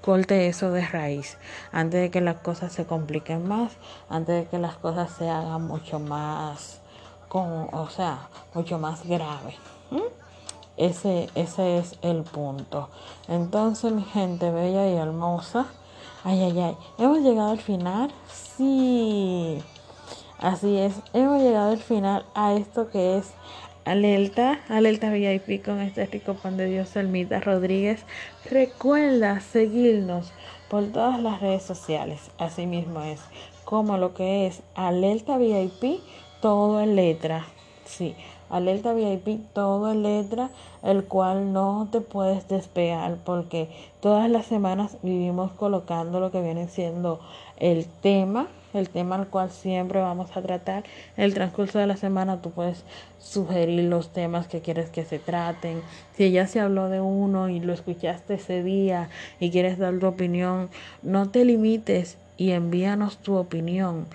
[0.00, 1.36] corte eso de raíz
[1.72, 3.72] antes de que las cosas se compliquen más,
[4.08, 6.80] antes de que las cosas se hagan mucho más,
[7.28, 9.56] con, o sea, mucho más grave.
[10.76, 12.88] Ese, ese es el punto.
[13.28, 15.66] Entonces, mi gente bella y hermosa,
[16.24, 18.10] ay, ay, ay, hemos llegado al final.
[18.30, 19.58] Sí,
[20.38, 23.32] así es, hemos llegado al final a esto que es
[23.86, 28.04] Alerta, Alerta VIP con este rico pan de Dios, Elmita Rodríguez.
[28.50, 30.32] Recuerda seguirnos
[30.68, 32.32] por todas las redes sociales.
[32.36, 33.20] Así mismo es
[33.64, 36.00] como lo que es Alerta VIP,
[36.40, 37.46] todo en letra.
[37.84, 38.16] Sí,
[38.50, 40.50] Alerta VIP, todo letra,
[40.82, 43.68] el cual no te puedes despegar porque
[44.00, 47.20] todas las semanas vivimos colocando lo que viene siendo
[47.58, 50.84] el tema el tema al cual siempre vamos a tratar.
[51.16, 52.84] En el transcurso de la semana tú puedes
[53.18, 55.82] sugerir los temas que quieres que se traten.
[56.16, 59.08] Si ya se habló de uno y lo escuchaste ese día
[59.40, 60.68] y quieres dar tu opinión,
[61.02, 64.06] no te limites y envíanos tu opinión.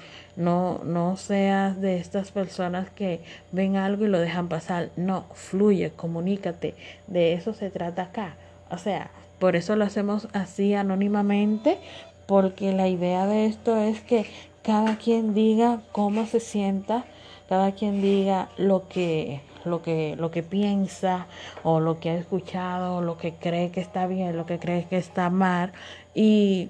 [0.41, 3.21] No, no seas de estas personas que
[3.51, 4.89] ven algo y lo dejan pasar.
[4.95, 6.73] No, fluye, comunícate.
[7.05, 8.35] De eso se trata acá.
[8.71, 11.77] O sea, por eso lo hacemos así anónimamente,
[12.25, 14.25] porque la idea de esto es que
[14.63, 17.05] cada quien diga cómo se sienta,
[17.47, 21.27] cada quien diga lo que lo que lo que piensa
[21.63, 24.97] o lo que ha escuchado, lo que cree que está bien, lo que cree que
[24.97, 25.71] está mal
[26.15, 26.69] y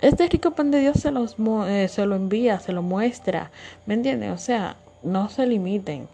[0.00, 1.36] este rico pan de Dios se los
[1.66, 3.50] eh, se lo envía, se lo muestra,
[3.86, 4.30] ¿me entienden?
[4.30, 6.08] O sea, no se limiten.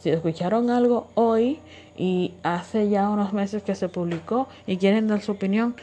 [0.00, 1.58] Si escucharon algo hoy
[1.96, 5.74] y hace ya unos meses que se publicó y quieren dar su opinión,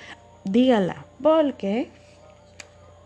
[0.43, 1.89] dígala, porque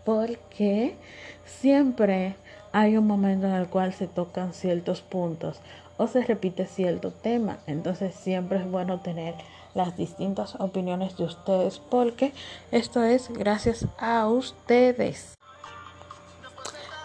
[0.04, 0.96] porque
[1.44, 2.36] siempre
[2.72, 5.60] hay un momento en el cual se tocan ciertos puntos
[5.96, 7.58] o se repite cierto tema.
[7.66, 9.34] Entonces siempre es bueno tener
[9.74, 12.32] las distintas opiniones de ustedes porque
[12.72, 15.36] esto es gracias a ustedes.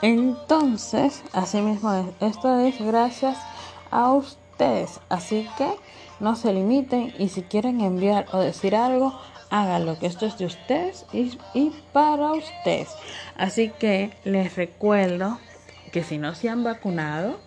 [0.02, 3.38] Entonces, así mismo es, esto es gracias
[3.92, 5.00] a ustedes.
[5.10, 5.70] Así que
[6.20, 10.46] no se limiten y si quieren enviar o decir algo, háganlo, que esto es de
[10.46, 12.90] ustedes y, para ustedes.
[13.38, 15.40] Así que les recuerdo
[15.92, 17.38] que si no se han vacunado,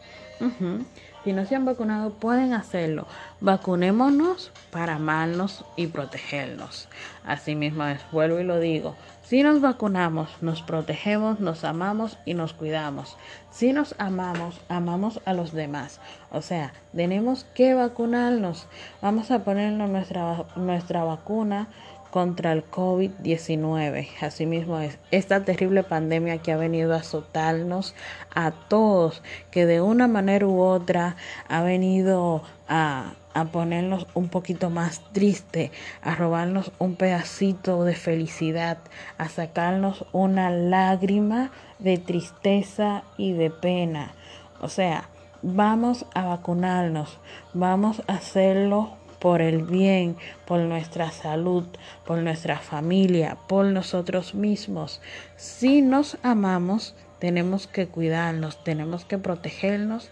[1.28, 3.06] si no se han vacunado, pueden hacerlo.
[3.42, 6.88] Vacunémonos para amarnos y protegernos.
[7.22, 8.96] Así mismo es, vuelvo y lo digo.
[9.24, 13.18] Si nos vacunamos, nos protegemos, nos amamos y nos cuidamos.
[13.50, 16.00] Si nos amamos, amamos a los demás.
[16.30, 18.66] O sea, tenemos que vacunarnos.
[19.02, 21.68] Vamos a ponernos nuestra, nuestra vacuna
[22.10, 24.08] contra el COVID-19.
[24.20, 27.94] Asimismo es esta terrible pandemia que ha venido a azotarnos
[28.34, 31.16] a todos, que de una manera u otra
[31.48, 35.70] ha venido a, a ponernos un poquito más triste,
[36.02, 38.78] a robarnos un pedacito de felicidad,
[39.16, 44.12] a sacarnos una lágrima de tristeza y de pena.
[44.60, 45.08] O sea,
[45.42, 47.18] vamos a vacunarnos,
[47.54, 50.16] vamos a hacerlo por el bien,
[50.46, 51.64] por nuestra salud,
[52.04, 55.00] por nuestra familia, por nosotros mismos.
[55.36, 60.10] Si nos amamos, tenemos que cuidarnos, tenemos que protegernos.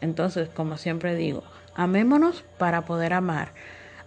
[0.00, 1.42] Entonces, como siempre digo,
[1.74, 3.52] amémonos para poder amar.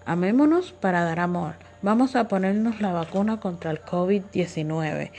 [0.05, 1.55] Amémonos para dar amor.
[1.81, 5.11] Vamos a ponernos la vacuna contra el COVID-19.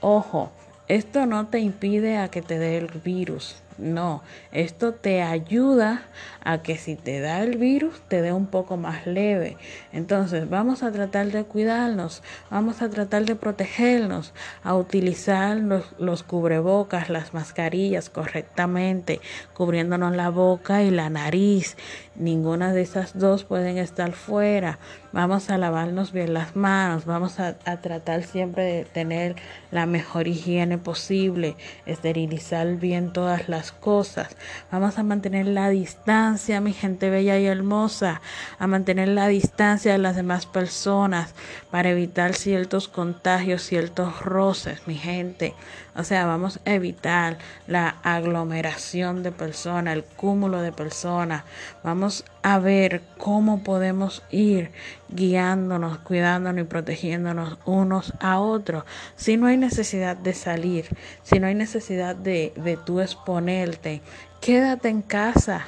[0.00, 0.50] Ojo,
[0.88, 3.62] esto no te impide a que te dé el virus.
[3.80, 4.22] No,
[4.52, 6.02] esto te ayuda
[6.44, 9.56] a que si te da el virus te dé un poco más leve.
[9.90, 16.22] Entonces vamos a tratar de cuidarnos, vamos a tratar de protegernos, a utilizar los, los
[16.22, 19.20] cubrebocas, las mascarillas correctamente,
[19.54, 21.78] cubriéndonos la boca y la nariz.
[22.16, 24.78] Ninguna de esas dos pueden estar fuera.
[25.12, 29.36] Vamos a lavarnos bien las manos, vamos a, a tratar siempre de tener
[29.70, 31.56] la mejor higiene posible,
[31.86, 34.36] esterilizar bien todas las cosas.
[34.70, 38.20] Vamos a mantener la distancia, mi gente bella y hermosa,
[38.58, 41.34] a mantener la distancia de las demás personas
[41.70, 45.54] para evitar ciertos contagios, ciertos roces, mi gente.
[45.96, 51.44] O sea, vamos a evitar la aglomeración de personas, el cúmulo de personas.
[51.82, 54.70] Vamos a ver cómo podemos ir
[55.08, 58.84] guiándonos, cuidándonos y protegiéndonos unos a otros.
[59.16, 60.86] Si no hay necesidad de salir,
[61.22, 64.02] si no hay necesidad de, de tú exponerte,
[64.40, 65.66] quédate en casa.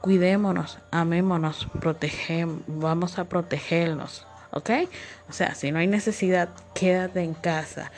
[0.00, 4.26] Cuidémonos, amémonos, protegemos, vamos a protegernos.
[4.54, 4.70] ¿ok?
[5.28, 7.90] O sea, si no hay necesidad, quédate en casa.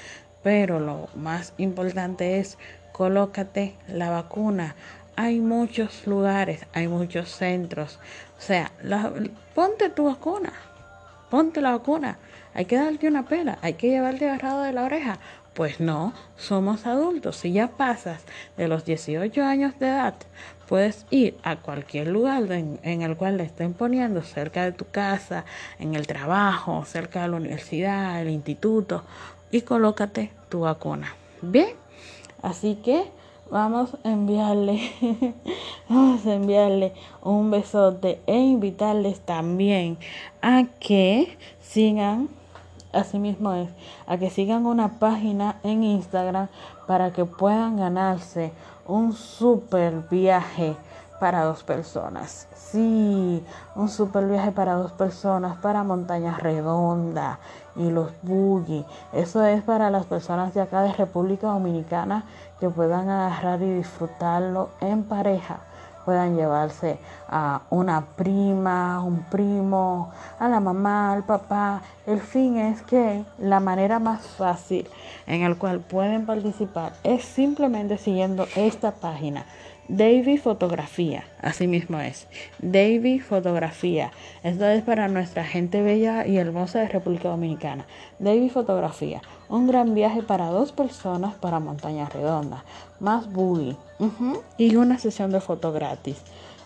[0.47, 2.57] Pero lo más importante es
[2.93, 4.77] colócate la vacuna.
[5.17, 7.99] Hay muchos lugares, hay muchos centros.
[8.39, 8.71] O sea,
[9.57, 10.53] ponte tu vacuna.
[11.31, 12.19] Ponte la vacuna.
[12.55, 15.19] Hay que darte una pela, hay que llevarte agarrado de la oreja.
[15.53, 17.39] Pues no, somos adultos.
[17.39, 18.23] Si ya pasas
[18.57, 20.15] de los 18 años de edad,
[20.69, 24.85] puedes ir a cualquier lugar en, en, el cual le estén poniendo cerca de tu
[24.85, 25.45] casa,
[25.81, 29.03] en el trabajo, cerca de la universidad, el instituto,
[29.51, 31.15] y colócate tu vacuna.
[31.43, 31.71] Bien,
[32.43, 33.11] así que
[33.51, 34.81] vamos a enviarle,
[35.89, 36.93] vamos a enviarle
[37.23, 39.99] un besote e invitarles también
[40.43, 42.29] a que sigan
[42.97, 43.69] Asimismo es
[44.07, 46.49] a que sigan una página en Instagram
[46.87, 48.53] para que puedan ganarse
[48.87, 50.77] un super viaje
[51.19, 52.49] para dos personas.
[52.55, 53.45] Sí,
[53.75, 57.39] un super viaje para dos personas para Montaña Redonda
[57.75, 58.85] y los Buggy.
[59.13, 62.25] Eso es para las personas de acá de República Dominicana
[62.61, 65.61] que puedan agarrar y disfrutarlo en pareja
[66.07, 66.99] puedan llevarse
[67.29, 71.83] a una prima, un primo, a la mamá, al papá.
[72.07, 74.89] El fin es que la manera más fácil
[75.27, 79.45] en el cual pueden participar es simplemente siguiendo esta página
[79.89, 82.27] Davy Fotografía, así mismo es.
[82.59, 84.11] Davy Fotografía.
[84.43, 87.87] Esto es para nuestra gente bella y hermosa de República Dominicana.
[88.19, 89.23] Davy Fotografía.
[89.49, 92.65] Un gran viaje para dos personas para Montaña Redonda.
[92.99, 93.77] Más buggy.
[94.59, 96.17] y una sesión de foto gratis.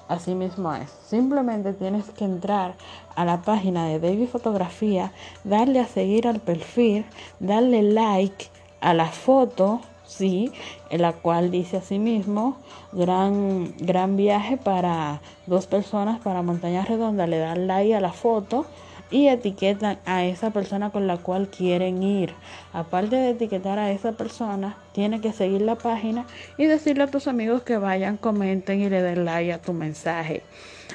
[0.09, 0.91] Así mismo es.
[1.07, 2.75] Simplemente tienes que entrar
[3.17, 5.13] a la página de Davy Fotografía,
[5.45, 7.05] darle a seguir al perfil,
[7.39, 8.47] darle like
[8.81, 10.53] a la foto sí,
[10.91, 12.59] en la cual dice asimismo,
[12.93, 18.67] gran, gran viaje para dos personas para Montaña Redonda, le dan like a la foto
[19.11, 22.33] y etiquetan a esa persona con la cual quieren ir.
[22.73, 26.27] Aparte de etiquetar a esa persona, tiene que seguir la página
[26.57, 30.43] y decirle a tus amigos que vayan, comenten y le den like a tu mensaje.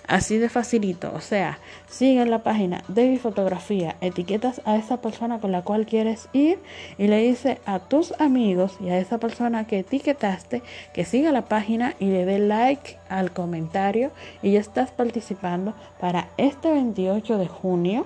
[0.07, 5.39] Así de facilito, o sea, sigue la página de mi fotografía, etiquetas a esa persona
[5.39, 6.59] con la cual quieres ir
[6.99, 10.61] y le dice a tus amigos y a esa persona que etiquetaste
[10.93, 14.11] que siga la página y le dé like al comentario
[14.43, 18.05] y ya estás participando para este 28 de junio.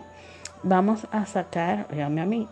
[0.64, 2.48] Vamos a sacar, llame a mí,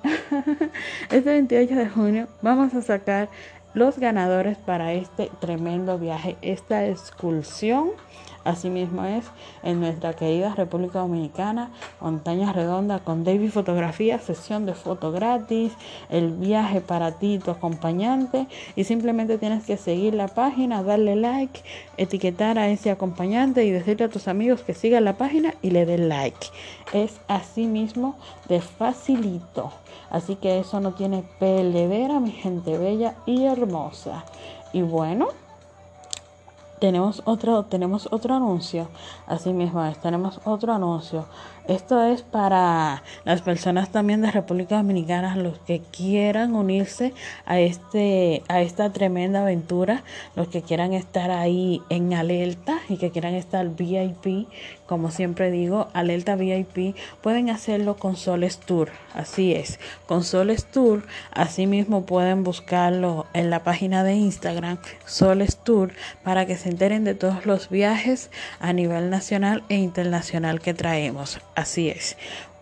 [1.10, 3.30] este 28 de junio vamos a sacar
[3.74, 7.92] los ganadores para este tremendo viaje, esta excursión
[8.48, 9.26] Asimismo es
[9.62, 11.70] en nuestra querida República Dominicana,
[12.00, 15.74] Montaña Redonda con David Fotografía, sesión de foto gratis,
[16.10, 21.60] el viaje para ti, tu acompañante y simplemente tienes que seguir la página, darle like,
[21.98, 25.86] etiquetar a ese acompañante y decirle a tus amigos que sigan la página y le
[25.86, 26.48] den like.
[26.94, 28.16] Es así mismo
[28.48, 29.74] de facilito.
[30.10, 34.24] Así que eso no tiene peledera, mi gente bella y hermosa.
[34.72, 35.28] Y bueno,
[36.80, 38.88] tenemos otro, tenemos otro anuncio.
[39.26, 41.26] Así mismo es, tenemos otro anuncio.
[41.68, 47.14] Esto es para las personas también de República Dominicana, los que quieran unirse
[47.46, 50.06] a este, a esta tremenda aventura,
[50.38, 54.48] los que quieran estar ahí en alerta y que quieran estar VIP,
[54.86, 58.90] como siempre digo, alerta VIP, pueden hacerlo con Soles Tour.
[59.14, 61.06] Así es, con Soles Tour.
[61.32, 65.92] Asimismo pueden buscarlo en la página de Instagram, Soles Tour,
[66.24, 71.40] para que se enteren de todos los viajes a nivel nacional e internacional que traemos.
[71.58, 72.18] Así es.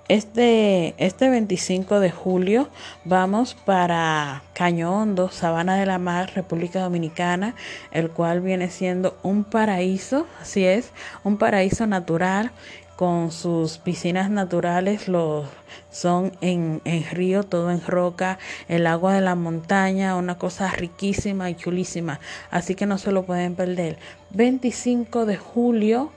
[0.07, 2.69] Este, este 25 de julio
[3.03, 7.55] vamos para Caño Hondo, Sabana de la Mar, República Dominicana,
[7.91, 10.91] el cual viene siendo un paraíso, así es,
[11.25, 12.51] un paraíso natural
[12.95, 15.49] con sus piscinas naturales, los
[15.91, 18.39] son en, en río, todo en roca,
[18.69, 23.25] el agua de la montaña, una cosa riquísima y chulísima, así que no se lo
[23.25, 23.97] pueden perder.
[24.29, 26.11] 25 de julio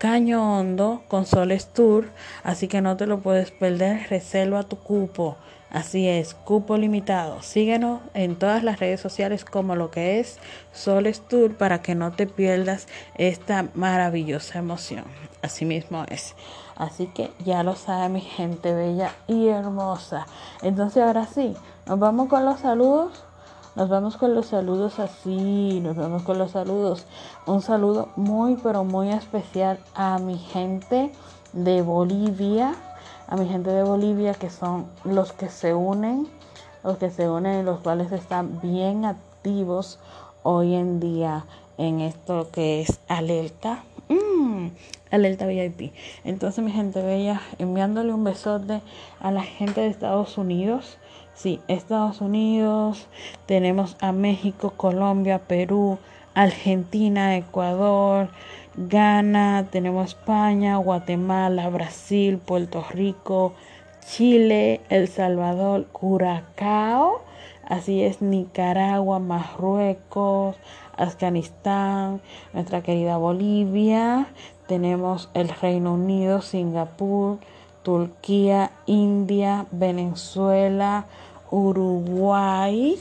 [0.00, 2.08] Caño Hondo con Soles Tour,
[2.42, 5.36] así que no te lo puedes perder, reserva tu cupo.
[5.70, 7.42] Así es, cupo limitado.
[7.42, 10.38] Síguenos en todas las redes sociales como lo que es
[10.72, 12.88] Soles Tour para que no te pierdas
[13.18, 15.04] esta maravillosa emoción.
[15.42, 16.34] Así mismo es.
[16.76, 20.26] Así que ya lo sabe mi gente bella y hermosa.
[20.62, 23.22] Entonces ahora sí, nos vamos con los saludos.
[23.76, 27.06] Nos vamos con los saludos así, nos vamos con los saludos.
[27.46, 31.12] Un saludo muy pero muy especial a mi gente
[31.52, 32.74] de Bolivia,
[33.28, 36.26] a mi gente de Bolivia que son los que se unen,
[36.82, 40.00] los que se unen, los cuales están bien activos
[40.42, 41.44] hoy en día
[41.78, 43.84] en esto que es alerta.
[44.08, 44.68] Mm,
[45.10, 45.92] alerta VIP.
[46.24, 48.82] Entonces, mi gente bella, enviándole un besote
[49.20, 50.98] a la gente de Estados Unidos.
[51.42, 53.08] Sí, Estados Unidos,
[53.46, 55.96] tenemos a México, Colombia, Perú,
[56.34, 58.28] Argentina, Ecuador,
[58.76, 63.54] Ghana, tenemos España, Guatemala, Brasil, Puerto Rico,
[64.04, 67.22] Chile, El Salvador, Curacao,
[67.66, 70.56] así es Nicaragua, Marruecos,
[70.98, 72.20] Afganistán,
[72.52, 74.26] nuestra querida Bolivia,
[74.66, 77.38] tenemos el Reino Unido, Singapur,
[77.82, 81.06] Turquía, India, Venezuela,
[81.50, 82.96] Uruguay.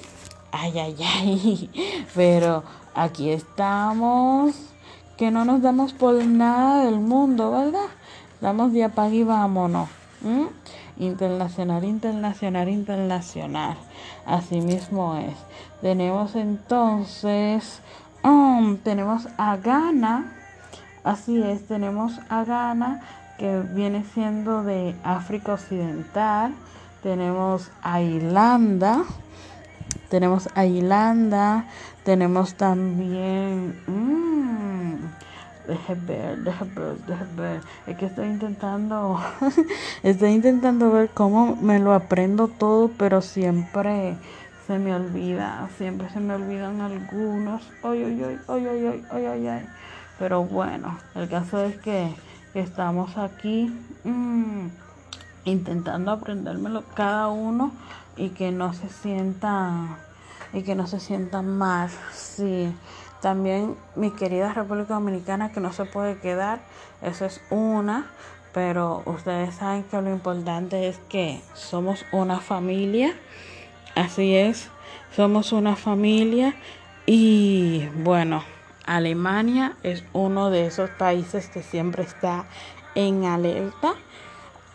[0.52, 2.06] Ay, ay, ay.
[2.16, 2.64] Pero
[2.96, 4.56] aquí estamos.
[5.18, 7.90] Que no nos damos por nada del mundo, ¿verdad?
[8.42, 9.90] Damos de apague y vámonos.
[10.98, 13.78] Internacional, internacional, internacional.
[14.26, 15.36] Así mismo es.
[15.82, 17.82] Tenemos entonces,
[18.24, 20.34] um, tenemos a Ghana.
[21.04, 23.02] Así es, tenemos a Ghana
[23.38, 26.54] que viene siendo de África Occidental.
[27.04, 29.04] Tenemos a Irlanda.
[30.10, 31.66] Tenemos a Irlanda.
[32.04, 33.80] Tenemos también...
[33.88, 34.96] Mmm,
[35.68, 37.62] deje ver, deje ver, deje ver.
[37.88, 39.20] Es que estoy intentando...
[40.04, 44.18] estoy intentando ver cómo me lo aprendo todo, pero siempre
[44.68, 45.70] se me olvida.
[45.78, 47.64] Siempre se me olvidan algunos.
[47.82, 49.66] Ay, ay, ay, ay, ay, ay, ay, ay.
[50.20, 52.14] Pero bueno, el caso es que
[52.54, 53.74] estamos aquí
[54.04, 54.68] mmm,
[55.50, 57.72] intentando aprendérmelo cada uno
[58.18, 59.98] y que no se sientan
[60.54, 61.90] y que no se sientan mal.
[62.12, 62.74] Sí,
[63.22, 66.60] también mi querida República Dominicana que no se puede quedar,
[67.02, 68.08] eso es una,
[68.54, 73.14] pero ustedes saben que lo importante es que somos una familia,
[73.96, 74.70] así es,
[75.16, 76.56] somos una familia
[77.06, 78.44] y bueno,
[78.86, 82.46] Alemania es uno de esos países que siempre está
[82.96, 83.94] en alerta.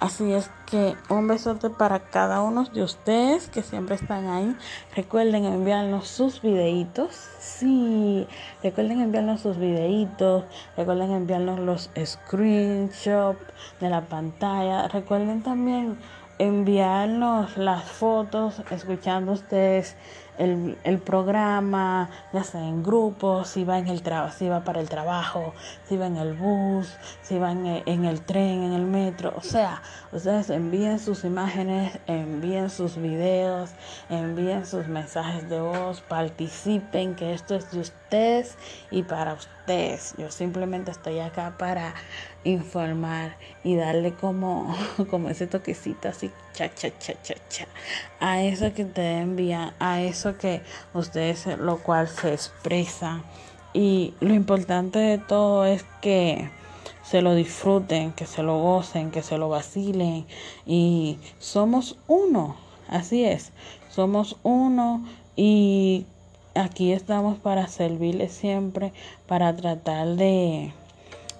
[0.04, 4.54] Así es que un besote para cada uno de ustedes que siempre están ahí.
[4.94, 7.14] Recuerden enviarnos sus videitos.
[7.38, 8.26] Sí,
[8.62, 10.44] recuerden enviarnos sus videitos.
[10.76, 13.40] Recuerden enviarnos los screenshots
[13.80, 14.88] de la pantalla.
[14.88, 15.96] Recuerden también
[16.38, 19.96] enviarnos las fotos escuchando ustedes
[20.38, 24.80] el, el, programa, ya sea en grupos, si va en el trabajo, si va para
[24.80, 25.54] el trabajo,
[25.88, 29.34] si va en el bus, si va en el, en el tren, en el metro,
[29.36, 29.82] o sea,
[30.12, 33.70] ustedes envíen sus imágenes, envíen sus videos,
[34.10, 38.03] envíen sus mensajes de voz, participen, que esto es de ustedes
[38.90, 40.14] y para ustedes.
[40.18, 41.94] Yo simplemente estoy acá para
[42.44, 44.74] informar y darle como,
[45.10, 47.66] como ese toquecito así, cha, cha, cha, cha, cha,
[48.20, 50.62] a eso que te envían, a eso que
[50.92, 53.22] ustedes, lo cual se expresa.
[53.72, 56.50] Y lo importante de todo es que
[57.02, 60.26] se lo disfruten, que se lo gocen, que se lo vacilen.
[60.64, 62.56] Y somos uno,
[62.88, 63.52] así es,
[63.90, 65.04] somos uno
[65.36, 66.06] y
[66.54, 68.92] aquí estamos para servirles siempre,
[69.26, 70.72] para tratar de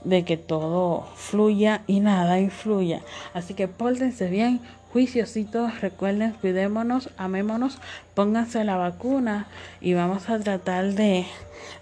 [0.04, 3.00] de que todo fluya y nada influya.
[3.32, 4.60] Así que pórtense bien,
[4.92, 7.78] juiciositos, recuerden, cuidémonos, amémonos,
[8.14, 9.48] pónganse la vacuna
[9.80, 11.26] y vamos a tratar de,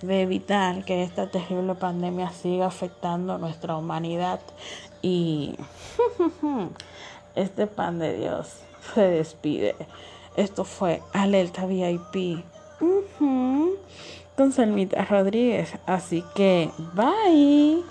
[0.00, 4.40] de evitar que esta terrible pandemia siga afectando nuestra humanidad
[5.02, 5.56] y
[7.34, 8.60] este pan de Dios
[8.94, 9.74] se despide.
[10.36, 12.42] Esto fue Alerta VIP
[14.36, 15.74] con Salmita Rodríguez.
[15.86, 17.82] Así que, bye.